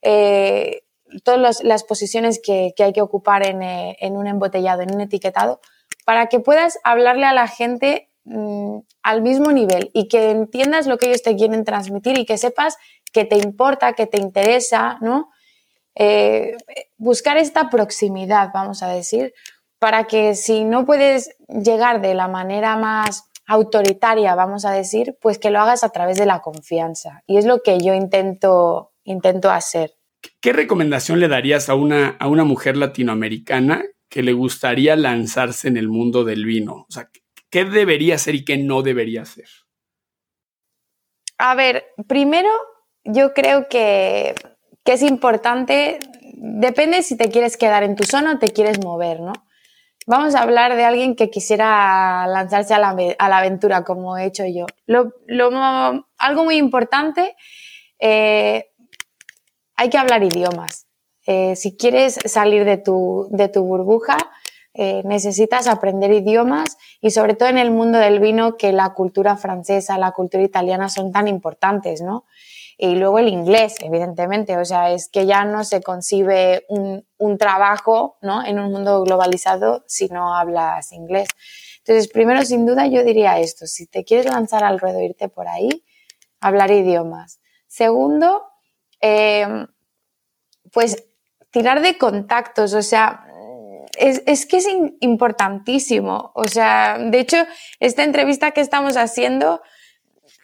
[0.02, 0.84] eh,
[1.24, 5.62] todas las posiciones que, hay que ocupar eh, en, un embotellado, en un etiquetado,
[6.04, 10.98] para que puedas hablarle a la gente mm, al mismo nivel y que entiendas lo
[10.98, 12.78] que ellos te quieren transmitir y que sepas
[13.14, 15.30] que te importa, que te interesa, ¿no?
[16.98, 19.34] buscar esta proximidad, vamos a decir,
[19.82, 25.40] para que si no puedes llegar de la manera más autoritaria, vamos a decir, pues
[25.40, 27.24] que lo hagas a través de la confianza.
[27.26, 29.96] Y es lo que yo intento, intento hacer.
[30.40, 35.78] ¿Qué recomendación le darías a una, a una mujer latinoamericana que le gustaría lanzarse en
[35.78, 36.86] el mundo del vino?
[36.88, 37.10] O sea,
[37.50, 39.48] ¿qué debería hacer y qué no debería hacer?
[41.40, 42.50] A ver, primero
[43.04, 44.36] yo creo que,
[44.84, 45.98] que es importante,
[46.36, 49.34] depende si te quieres quedar en tu zona o te quieres mover, ¿no?
[50.12, 54.66] Vamos a hablar de alguien que quisiera lanzarse a la, aventura, como he hecho yo.
[56.18, 57.34] Algo muy importante,
[57.98, 58.72] eh,
[59.78, 60.86] hay que hablar idiomas.
[61.26, 64.18] Eh, si quieres salir de tu, de tu burbuja,
[64.74, 69.38] eh, necesitas aprender idiomas y sobre todo en el mundo del vino que la cultura
[69.38, 72.26] francesa, la cultura italiana son tan importantes, ¿no?
[72.84, 77.38] Y luego el inglés, evidentemente, o sea, es que ya no se concibe un, un
[77.38, 78.44] trabajo ¿no?
[78.44, 81.28] en un mundo globalizado si no hablas inglés.
[81.78, 85.48] Entonces, primero, sin duda, yo diría esto, si te quieres lanzar al ruedo, irte por
[85.48, 85.86] ahí,
[86.40, 87.40] hablar idiomas.
[87.68, 88.48] Segundo,
[89.00, 89.68] eh,
[90.72, 91.04] pues
[91.52, 93.28] tirar de contactos, o sea,
[93.96, 94.68] es, es, que es
[95.02, 96.32] importantísimo.
[96.34, 97.38] O sea, de hecho,
[97.80, 99.62] esta entrevista que estamos haciendo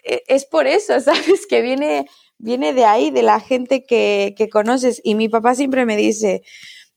[0.04, 1.48] eh, es por eso, ¿sabes?
[1.48, 2.08] Que viene
[2.38, 5.02] viene de ahí, de la gente que, que conoces.
[5.04, 6.44] Y mi papá siempre me dice,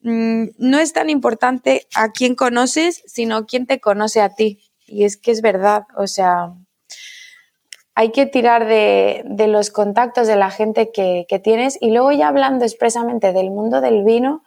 [0.02, 4.60] mm, no es tan importante a quién conoces, sino quién te conoce a ti.
[4.86, 6.52] Y es que es verdad, o sea,
[7.94, 12.12] hay que tirar de, de los contactos de la gente que, que, tienes y luego
[12.12, 14.42] ya hablando expresamente del mundo del vino,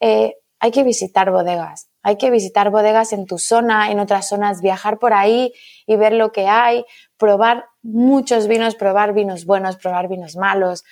[0.00, 1.88] eh, hay que visitar bodegas.
[2.02, 5.52] Hay que visitar bodegas en tu zona, en otras zonas, viajar por ahí
[5.86, 6.84] y ver lo que hay,
[7.20, 10.84] probar muchos vinos, probar vinos buenos, probar vinos malos.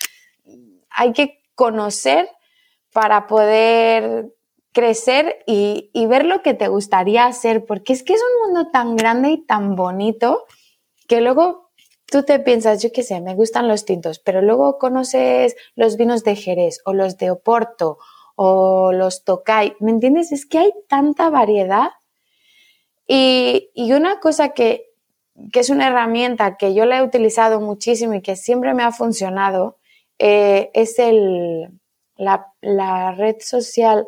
[0.91, 2.29] Hay que conocer
[2.93, 4.33] para poder
[4.73, 8.95] crecer y, ver lo que te gustaría hacer, porque es que es un mundo tan
[8.95, 10.45] grande y tan bonito
[11.09, 11.71] que luego
[12.07, 16.23] tú te piensas, yo qué sé, me gustan los tintos, pero luego conoces los vinos
[16.25, 17.99] de Jerez o los de Oporto
[18.37, 20.31] o los Tokai, ¿me entiendes?
[20.31, 21.91] Es que hay tanta variedad.
[23.07, 24.88] Y, y una cosa que
[25.53, 28.93] que es una herramienta que yo la he utilizado muchísimo y que siempre me ha
[28.93, 29.79] funcionado,
[30.19, 31.71] eh, es el,
[32.17, 34.07] la, la, red social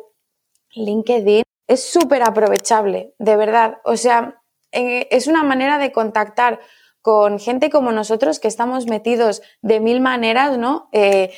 [0.71, 1.43] LinkedIn.
[1.67, 3.77] Es súper aprovechable, de verdad.
[3.85, 6.59] O sea, eh, es una manera de contactar
[7.01, 10.89] con gente como nosotros que estamos metidos de mil maneras, ¿no?
[10.91, 11.33] Eh,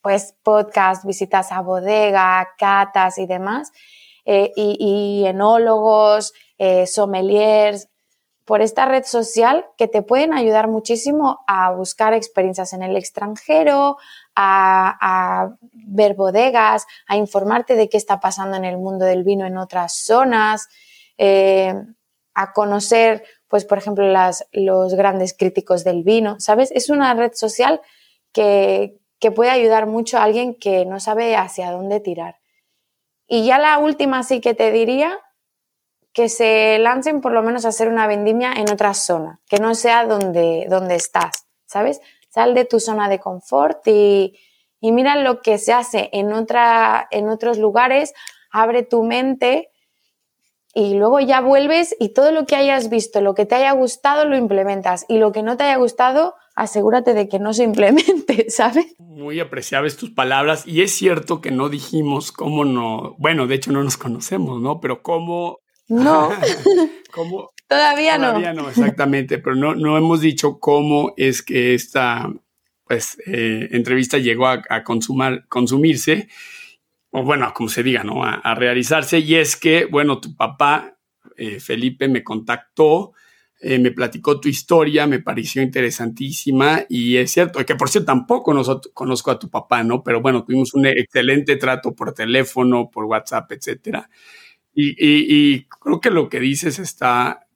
[0.00, 3.72] pues podcast, visitas a bodega, catas y demás,
[4.24, 6.32] y, y, enólogos,
[6.86, 7.90] sommeliers,
[8.44, 13.96] por esta red social que te pueden ayudar muchísimo a buscar experiencias en el extranjero,
[14.36, 19.56] a, ver bodegas, a informarte de qué está pasando en el mundo del vino en
[19.56, 20.68] otras zonas,
[21.16, 21.74] eh,
[22.34, 26.70] a conocer, pues, por ejemplo, las, los grandes críticos del vino, ¿sabes?
[26.72, 27.80] Es una red social
[28.32, 32.40] que, que puede ayudar mucho a alguien que no sabe hacia dónde tirar.
[33.26, 35.18] Y ya la última sí que te diría
[36.14, 39.74] que se lancen por lo menos a hacer una vendimia en otra zona, que no
[39.74, 42.00] sea donde, donde estás, ¿sabes?
[42.30, 44.38] Sal de tu zona de confort y,
[44.80, 48.14] y mira lo que se hace en, otra, en otros lugares,
[48.52, 49.70] abre tu mente
[50.72, 54.24] y luego ya vuelves y todo lo que hayas visto, lo que te haya gustado,
[54.24, 58.46] lo implementas y lo que no te haya gustado, asegúrate de que no se implemente,
[58.50, 58.94] ¿sabes?
[58.98, 63.72] Muy apreciables tus palabras y es cierto que no dijimos cómo no, bueno, de hecho
[63.72, 64.80] no nos conocemos, ¿no?
[64.80, 65.63] Pero cómo...
[65.88, 66.30] No.
[67.12, 67.50] ¿Cómo?
[67.68, 68.28] Todavía, no.
[68.28, 72.30] Todavía no, exactamente, pero no, no hemos dicho cómo es que esta
[72.84, 76.28] pues, eh, entrevista llegó a, consumar, consumirse
[77.10, 78.24] o bueno, como se diga, ¿no?
[78.24, 79.20] A, realizarse.
[79.20, 80.98] Y es que, bueno, tu papá,
[81.36, 83.12] eh, Felipe, me contactó,
[83.60, 88.52] eh, me platicó tu historia, me pareció interesantísima y es cierto, que por cierto tampoco
[88.52, 90.02] nosotros, conozco a tu papá, ¿no?
[90.02, 94.10] Pero bueno, tuvimos un excelente trato por teléfono, por WhatsApp, etcétera.
[94.74, 97.46] Y, creo que lo que dices está,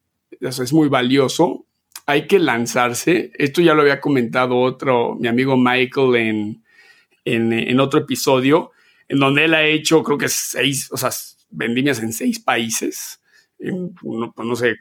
[0.41, 1.67] es muy valioso.
[2.07, 3.33] Hay que lanzarse.
[3.35, 6.65] Esto ya lo había comentado otro, mi amigo Michael en,
[7.25, 8.73] en, en otro episodio
[9.09, 11.11] en donde él ha hecho, creo que seis, o sea,
[11.51, 13.21] vendimias en seis países,
[13.59, 14.77] pues no sé,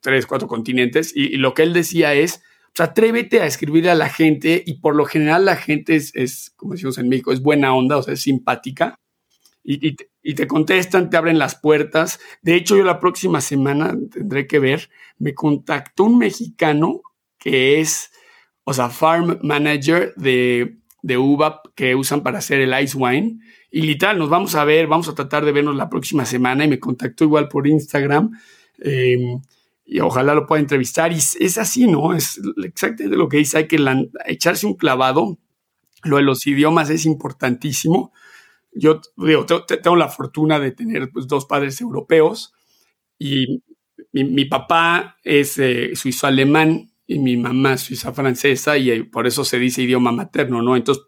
[0.00, 2.42] tres, cuatro continentes, y, lo que él decía es,
[2.74, 6.74] pues atrévete a escribir a la gente, y por lo general la gente es, como
[6.74, 8.94] decimos en México, es buena onda, o sea, es simpática,
[9.64, 9.96] y, y,
[10.34, 12.20] te, contestan, te abren las puertas.
[12.42, 17.02] De hecho, yo la próxima semana tendré que ver, me contactó un mexicano
[17.38, 18.10] que es,
[18.64, 23.38] o sea, farm manager de de uva que usan para hacer el ice wine.
[23.70, 26.68] Y literal, nos vamos a ver, vamos a tratar de vernos la próxima semana y
[26.68, 28.32] me contactó igual por Instagram.
[28.78, 29.40] Em,
[29.84, 31.12] y ojalá lo pueda entrevistar.
[31.12, 32.14] Y es así, ¿no?
[32.14, 33.78] Es exactamente lo que dice, hay que
[34.26, 35.38] echarse un clavado.
[36.02, 38.12] Lo de los idiomas es importantísimo.
[38.72, 42.52] Yo digo, tengo la fortuna de tener pues, dos padres europeos
[43.18, 43.62] y
[44.12, 49.58] mi, papá es eh, suizo-alemán y mi mamá suiza francesa y eh, por eso se
[49.58, 50.76] dice idioma materno, ¿no?
[50.76, 51.04] Entonces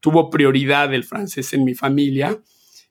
[0.00, 2.40] tuvo prioridad el francés en mi familia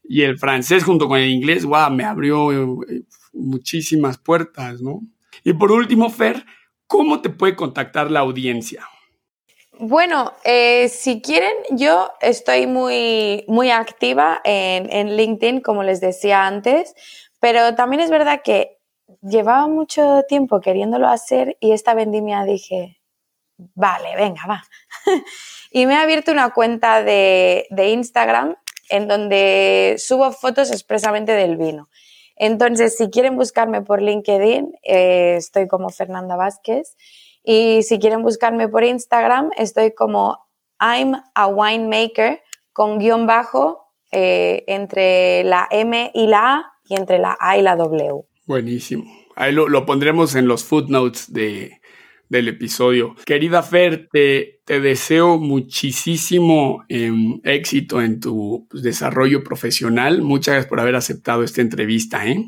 [0.03, 2.51] y el francés junto con el inglés, wow, me abrió
[2.83, 3.03] eh,
[3.33, 5.01] muchísimas puertas, ¿no?
[5.43, 6.45] Y por último, Fer,
[6.87, 8.85] ¿cómo te puede contactar la audiencia?
[9.79, 16.45] Bueno, eh, si quieren, yo estoy muy, muy activa en, en LinkedIn, como les decía
[16.45, 16.93] antes,
[17.39, 18.77] pero también es verdad que
[19.21, 23.01] llevaba mucho tiempo queriéndolo hacer y esta vendimia dije,
[23.75, 24.63] vale, venga, va.
[25.71, 28.55] y me he abierto una cuenta de, Instagram
[28.89, 31.89] en donde subo fotos expresamente del vino.
[32.35, 36.95] Entonces, si quieren buscarme por LinkedIn, eh, estoy como Fernanda Vázquez.
[37.43, 40.39] Y si quieren buscarme por Instagram, estoy como
[40.79, 42.41] I'm a winemaker
[42.71, 47.61] con guion bajo eh, entre la M y la A y entre la A y
[47.61, 48.25] la W.
[48.45, 49.05] Buenísimo.
[49.35, 51.81] Ahí lo, pondremos en los footnotes de,
[52.29, 53.15] del episodio.
[53.25, 60.21] Querida Fer, te, deseo muchísimo em, éxito en tu pues, desarrollo profesional.
[60.21, 62.27] Muchas gracias por haber aceptado esta entrevista.
[62.27, 62.45] ¿eh?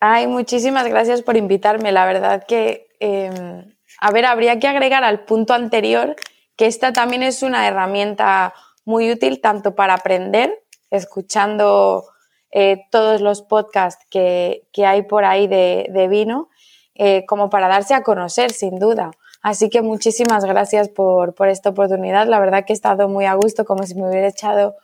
[0.00, 1.92] Ay, muchísimas gracias por invitarme.
[1.92, 6.14] La verdad que, em, a ver, habría que agregar al punto anterior
[6.56, 12.04] que esta también es una herramienta muy útil tanto para aprender, escuchando
[12.52, 16.48] eh, todos los podcasts que, hay por ahí de, vino,
[16.94, 19.10] eh, como para darse a conocer, sin duda.
[19.42, 22.28] Así que muchísimas gracias por, por esta oportunidad.
[22.28, 24.76] La verdad que he estado muy a gusto, como si me hubiera echado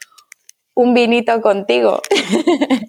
[0.79, 2.01] un vinito contigo.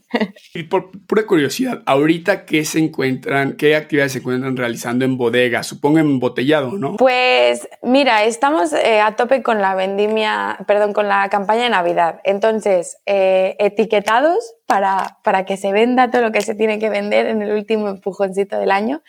[0.55, 5.61] Y por pura curiosidad, ahorita qué se encuentran, qué actividades se encuentran realizando en bodega,
[5.61, 6.97] supongo embotellado, ¿no?
[6.97, 12.21] Pues mira, estamos eh, a tope con la vendimia, perdón, con la campaña de Navidad.
[12.23, 17.27] Entonces, eh, etiquetados para, para que se venda todo lo que se tiene que vender
[17.27, 19.03] en el último empujoncito del año.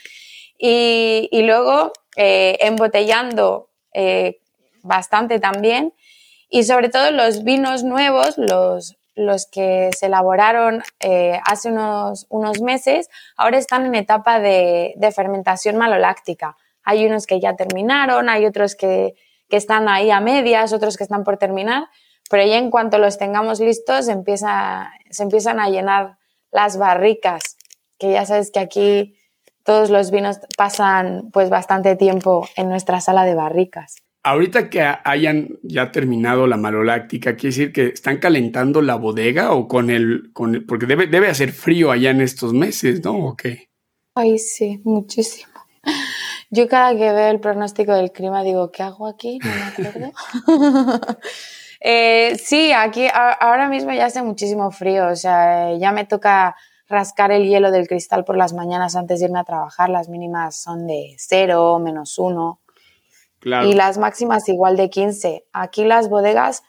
[0.58, 3.70] Y, y luego eh, embotellando
[4.82, 5.94] bastante también
[6.50, 12.60] y sobre todo los vinos nuevos, los, los que se elaboraron eh, hace unos, unos,
[12.60, 16.56] meses, ahora están en etapa de, de, fermentación maloláctica.
[16.82, 19.14] Hay unos que ya terminaron, hay otros que,
[19.48, 21.88] que, están ahí a medias, otros que están por terminar,
[22.28, 26.18] pero ya en cuanto los tengamos listos empieza, se empiezan a llenar
[26.50, 27.56] las barricas,
[27.96, 29.16] que ya sabes que aquí
[29.62, 34.02] todos los vinos pasan pues bastante tiempo en nuestra sala de barricas.
[34.22, 39.66] Ahorita que hayan ya terminado la maloláctica, ¿quiere decir que están calentando la bodega o
[39.66, 43.12] con el, con porque debe, debe hacer frío allá en estos meses, ¿no?
[43.12, 43.36] ¿O?
[44.14, 45.52] Ay, sí, muchísimo.
[46.50, 49.38] Yo cada que veo el pronóstico del clima digo, ¿qué hago aquí?
[49.38, 50.12] No me acuerdo.
[51.82, 56.54] Eh, sí, aquí ahora mismo ya hace muchísimo frío, o sea, ya me toca
[56.90, 59.88] rascar el hielo del cristal por las mañanas antes de irme a trabajar.
[59.88, 62.59] Las mínimas son de cero, menos uno.
[63.42, 65.46] Y las máximas igual de 15.
[65.52, 66.62] Aquí las bodegas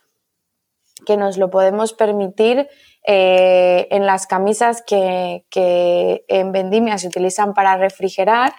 [1.06, 2.70] que nos lo podemos permitir
[3.06, 8.54] eh, en las camisas que, que en vendimia se utilizan para refrigerar,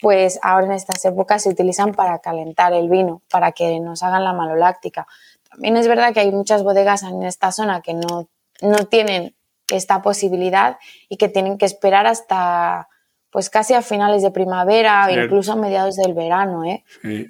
[0.00, 4.24] pues ahora en estas épocas se utilizan para calentar el vino, para que nos hagan
[4.24, 5.06] la maloláctica.
[5.50, 8.28] También es verdad que hay muchas bodegas en esta zona que no,
[8.60, 9.34] no tienen
[9.70, 10.78] esta posibilidad
[11.08, 12.88] y que tienen que esperar hasta
[13.30, 16.84] pues casi a finales de primavera o incluso a mediados del verano, ¿eh?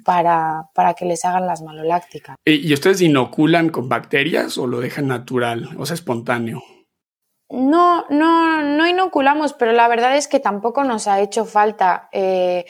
[0.05, 2.35] Para, para, que les hagan las malolácticas.
[2.45, 6.61] ¿Y ustedes inoculan con bacterias o lo dejan natural, o sea, espontáneo?
[7.49, 12.07] No, no, no inoculamos, pero la verdad es que tampoco nos ha hecho falta.
[12.11, 12.65] Eh,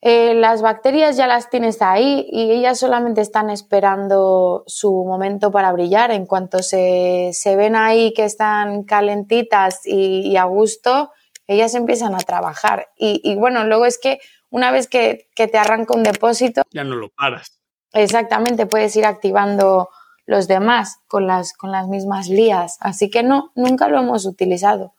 [0.00, 5.72] eh, las bacterias ya las tienes ahí y ellas solamente están esperando su momento para
[5.72, 6.10] brillar.
[6.10, 11.10] En cuanto se, ven ahí que están calentitas y, a gusto,
[11.46, 12.88] ellas empiezan a trabajar.
[12.96, 14.18] Y, bueno, luego es que
[14.50, 16.62] una vez que, que te arranca un depósito...
[16.70, 17.60] Ya no lo paras.
[17.92, 19.88] Exactamente, puedes ir activando
[20.26, 22.76] los demás con las, con las mismas lías.
[22.80, 24.94] Así que no, nunca lo hemos utilizado.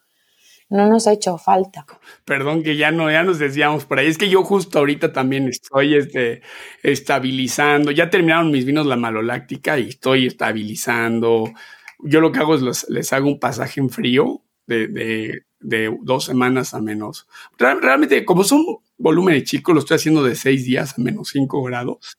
[0.70, 1.86] No nos ha hecho falta.
[2.26, 4.08] Perdón que ya no, ya nos decíamos por ahí.
[4.08, 6.42] Es que yo justo ahorita también estoy este,
[6.84, 7.92] estabilizando.
[7.92, 11.46] Ya terminaron mis vinos la maloláctica y estoy estabilizando.
[12.00, 16.26] Yo lo que hago es les hago un pasaje en frío de, de, de dos
[16.26, 17.28] semanas a menos.
[17.58, 18.66] Realmente, como son
[18.98, 22.18] volúmenes chicos, lo estoy haciendo de seis días a menos cinco grados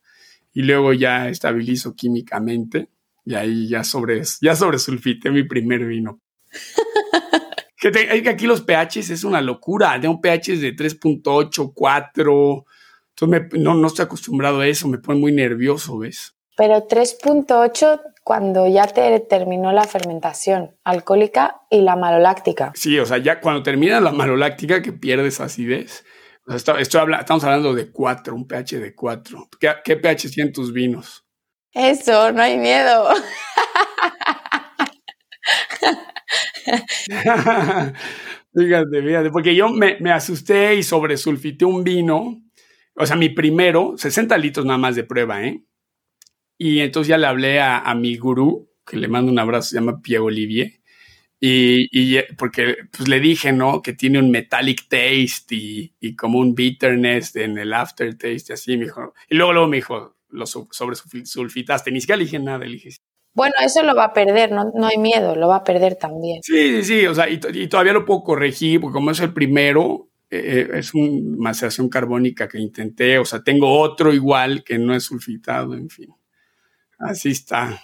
[0.52, 2.88] y luego ya estabilizo químicamente
[3.24, 6.20] y ahí ya sobre, ya sobresulfité mi primer vino.
[7.80, 9.98] que, que aquí los pHs es una locura.
[9.98, 12.64] De un pH de 3.8, 4.
[13.10, 16.34] Entonces no, no estoy acostumbrado a eso, me pone muy nervioso, ¿ves?
[16.56, 22.72] Pero 3.8 cuando ya te terminó la fermentación alcohólica y la maloláctica.
[22.74, 26.04] Sí, o sea, ya cuando termina la maloláctica que pierdes acidez.
[26.46, 29.48] estamos hablando de 4, un pH de 4.
[29.58, 31.24] ¿Qué, qué pH tienen tus vinos?
[31.72, 33.08] Eso, no hay miedo.
[38.54, 42.42] fíjate, fíjate, porque yo me, asusté y sobresulfité un vino,
[42.94, 45.64] o sea, mi primero, 60 litros nada más de prueba, ¿eh?
[46.58, 50.02] Y entonces ya le hablé a, mi gurú, que le mando un abrazo, se llama
[50.02, 50.72] Pierre Olivier,
[51.40, 53.80] y, y, porque pues le dije, ¿no?
[53.80, 58.76] Que tiene un metallic taste y, y como un bitterness en el aftertaste y así,
[58.76, 59.14] me dijo.
[59.30, 61.90] Y luego, luego me dijo, lo sobre sulfitaste.
[61.90, 62.90] Ni siquiera le dije nada, le dije.
[63.34, 66.42] Bueno, eso lo va a perder, no, no hay miedo, lo va a perder también.
[66.42, 67.38] Sí, sí, sí, o sea, y,
[67.68, 72.48] todavía lo puedo corregir, porque como es el primero, eh, eh, es una maceración carbónica
[72.48, 76.08] que intenté, o sea, tengo otro igual que no es sulfitado, en fin.
[76.98, 77.80] Así está.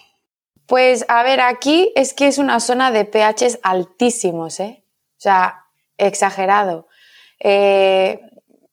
[0.65, 4.83] Pues a ver, aquí es que es una zona de pHs altísimos, ¿eh?
[5.11, 5.65] O sea,
[5.97, 6.87] exagerado.
[7.39, 8.19] Eh,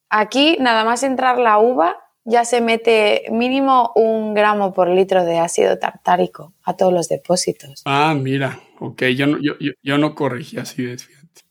[0.09, 5.39] aquí nada más entrar la uva ya se mete mínimo un gramo por litro de
[5.39, 7.83] ácido tartárico a todos los depósitos.
[7.85, 10.97] Ah, mira, ok, yo no, yo, yo, no corregí así de.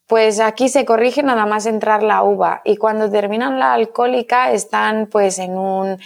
[0.08, 5.08] Pues aquí se corrige nada más entrar la uva y cuando terminan la alcohólica están
[5.08, 6.00] pues en un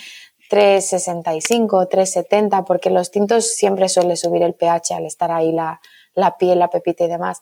[0.49, 5.81] 365, 370, porque los tintos siempre suele subir el pH al estar ahí la,
[6.13, 7.41] la piel, la pepita y demás,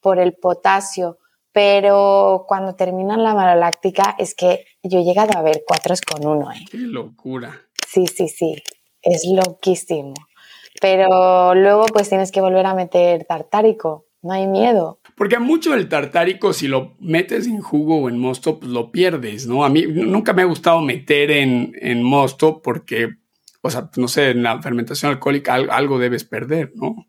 [0.00, 1.18] por el potasio
[1.52, 6.52] pero cuando terminan la maloláctica es que yo he llegado a ver cuatro con uno.
[6.52, 6.64] ¿eh?
[6.70, 7.60] ¡Qué locura!
[7.86, 8.62] Sí, sí, sí,
[9.02, 10.14] es loquísimo.
[10.80, 14.99] Pero luego pues tienes que volver a meter tartárico, no hay miedo.
[15.20, 19.46] Porque mucho el tartárico, si lo metes en jugo o en mosto, pues lo pierdes,
[19.46, 19.66] ¿no?
[19.66, 23.16] A mí nunca me ha gustado meter en, en mosto porque,
[23.60, 27.06] o sea, no sé, en la fermentación alcohólica algo debes perder, ¿no?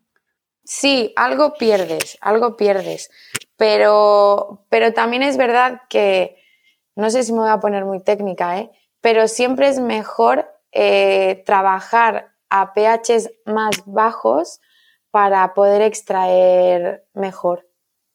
[0.62, 3.08] Sí, algo pierdes, algo pierdes.
[3.56, 6.36] Pero, pero también es verdad que,
[6.94, 8.70] no sé si me voy a poner muy técnica, ¿eh?
[9.00, 14.60] pero siempre es mejor eh, trabajar a pHs más bajos
[15.10, 17.71] para poder extraer mejor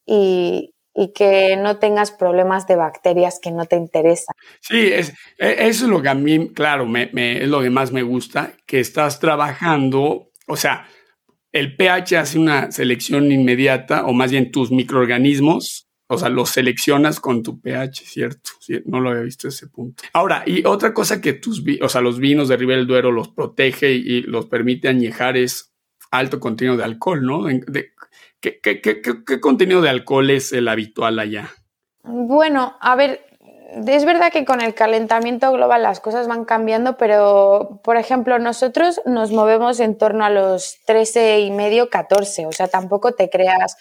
[0.08, 0.74] y,
[1.14, 4.34] que no tengas problemas de bacterias que no te interesan.
[4.62, 7.70] Sí, es, e, eso es lo que a mí, claro, me, me, es lo que
[7.70, 10.88] más me gusta, que estás trabajando, o sea,
[11.52, 17.20] el pH hace una selección inmediata, o más bien tus microorganismos, o sea, los seleccionas
[17.20, 18.52] con tu pH, ¿cierto?
[18.86, 20.04] no lo había visto ese punto.
[20.14, 23.30] Ahora, y otra cosa que tus, o sea, los vinos de Ribera del Duero los
[23.30, 25.74] protege y los permite añejar es
[26.12, 27.50] alto contenido de alcohol, ¿no?
[28.42, 31.50] ¿Qué, contenido de alcohol es el habitual allá?
[32.04, 33.26] Bueno, a ver,
[33.86, 39.02] es verdad que con el calentamiento global las cosas van cambiando, pero por ejemplo, nosotros
[39.06, 43.76] nos movemos en torno a los 13 y medio, 14, o sea, tampoco te creas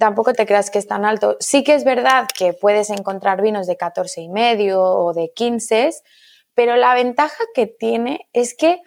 [0.00, 1.36] tampoco te creas que es tan alto.
[1.38, 5.90] Sí que es verdad que puedes encontrar vinos de 14 y medio o de 15,
[6.54, 8.80] pero la ventaja que tiene es que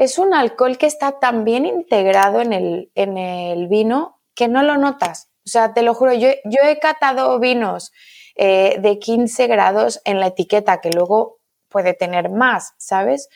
[0.00, 4.62] es un alcohol que está tan bien integrado en el, en el vino que no
[4.62, 5.28] lo notas.
[5.44, 7.92] O sea, te lo juro, yo, yo he catado vinos
[8.34, 13.28] eh, de 15 grados en la etiqueta, que luego puede tener más, ¿sabes?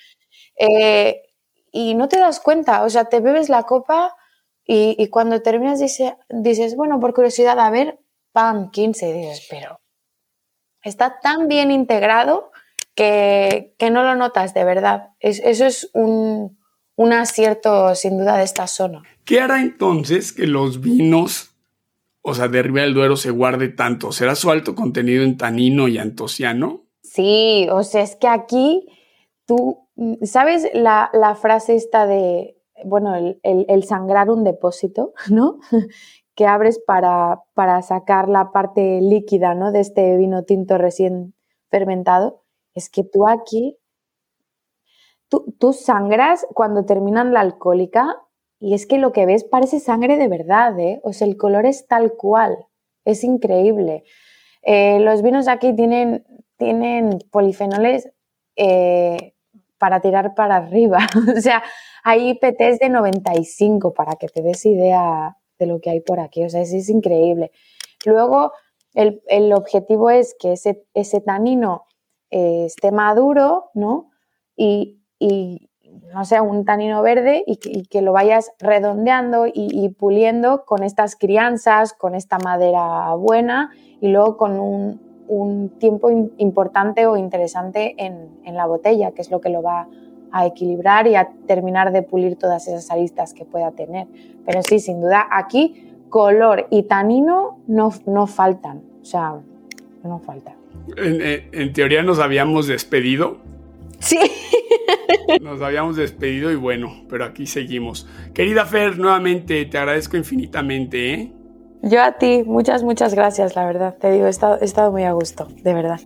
[0.56, 1.20] Eh,
[1.70, 4.16] y no te das cuenta, o sea, te bebes la copa
[4.64, 7.98] y, cuando terminas dice, dices, bueno, por curiosidad, a ver,
[8.32, 9.80] pam, 15, dices, pero
[10.82, 12.52] está tan bien integrado
[12.94, 15.10] que, no lo notas de verdad.
[15.20, 16.58] eso es un,
[16.96, 19.02] un acierto sin duda de esta zona.
[19.24, 21.54] ¿Qué hará entonces que los vinos
[22.26, 24.10] o sea, de Ribera del Duero se guarde tanto?
[24.10, 26.86] ¿Será su alto contenido en tanino y antociano?
[27.02, 28.86] Sí, o sea, es que aquí
[29.44, 29.86] tú,
[30.22, 35.58] ¿sabes la, frase esta de, bueno, el, sangrar un depósito, ¿no?
[36.34, 39.70] que abres para, para, sacar la parte líquida, ¿no?
[39.70, 41.34] De este vino tinto recién
[41.70, 42.42] fermentado.
[42.74, 43.78] Es que tú aquí,
[45.28, 48.16] tú, sangras cuando terminan la alcohólica
[48.60, 51.00] y es que lo que ves parece sangre de verdad, ¿eh?
[51.04, 52.66] O sea, el color es tal cual.
[53.04, 54.04] Es increíble.
[54.62, 56.24] Eh, los vinos aquí tienen,
[56.56, 58.08] tienen polifenoles
[58.56, 59.34] eh,
[59.78, 60.98] para tirar para arriba.
[61.36, 61.62] o sea,
[62.02, 66.44] hay IPTs de 95 para que te des idea de lo que hay por aquí.
[66.44, 67.50] O sea, es, increíble.
[68.06, 68.52] Luego,
[68.94, 71.84] el, objetivo es que ese, ese tanino
[72.34, 74.10] esté maduro, ¿no?
[74.56, 75.00] Y,
[76.12, 81.92] no sé, un tanino verde y que, lo vayas redondeando y, puliendo con estas crianzas,
[81.92, 83.70] con esta madera buena
[84.00, 89.48] y luego con un, tiempo importante o interesante en, la botella, que es lo que
[89.48, 89.88] lo va
[90.30, 94.08] a equilibrar y a terminar de pulir todas esas aristas que pueda tener.
[94.44, 99.40] Pero sí, sin duda, aquí color y tanino no, no faltan, o sea,
[100.02, 100.63] no faltan.
[100.96, 103.38] En, en teoría nos habíamos despedido.
[104.00, 104.18] Sí.
[105.40, 108.06] Nos habíamos despedido y bueno, pero aquí seguimos.
[108.34, 111.14] Querida Fer, nuevamente te agradezco infinitamente.
[111.14, 111.32] ¿eh?
[111.82, 113.96] Yo a ti, muchas, muchas gracias, la verdad.
[113.98, 116.00] Te digo, he estado, he estado muy a gusto, de verdad.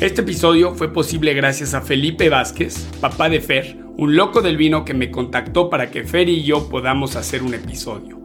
[0.00, 4.84] Este episodio fue posible gracias a Felipe Vázquez, papá de Fer, un loco del vino
[4.84, 8.15] que me contactó para que Fer y yo podamos hacer un episodio.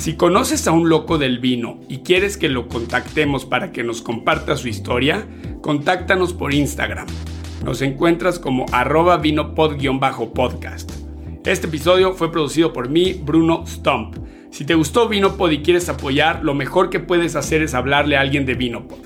[0.00, 4.00] Si conoces a un loco del vino y quieres que lo contactemos para que nos
[4.00, 5.26] comparta su historia,
[5.60, 7.06] contáctanos por Instagram.
[7.66, 10.90] Nos encuentras como arroba vinopod-podcast.
[11.44, 14.16] Este episodio fue producido por mí, Bruno Stump.
[14.50, 18.22] Si te gustó Vinopod y quieres apoyar, lo mejor que puedes hacer es hablarle a
[18.22, 19.00] alguien de Vinopod.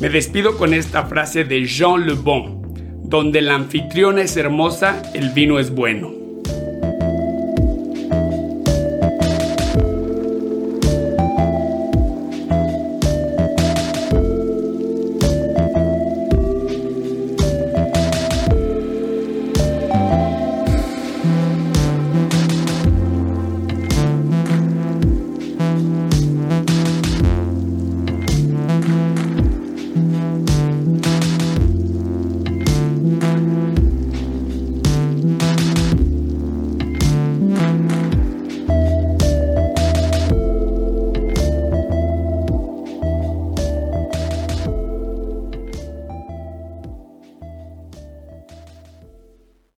[0.00, 2.62] Me despido con esta frase de Jean Le Bon,
[3.04, 6.21] donde la anfitriona es hermosa, el vino es bueno.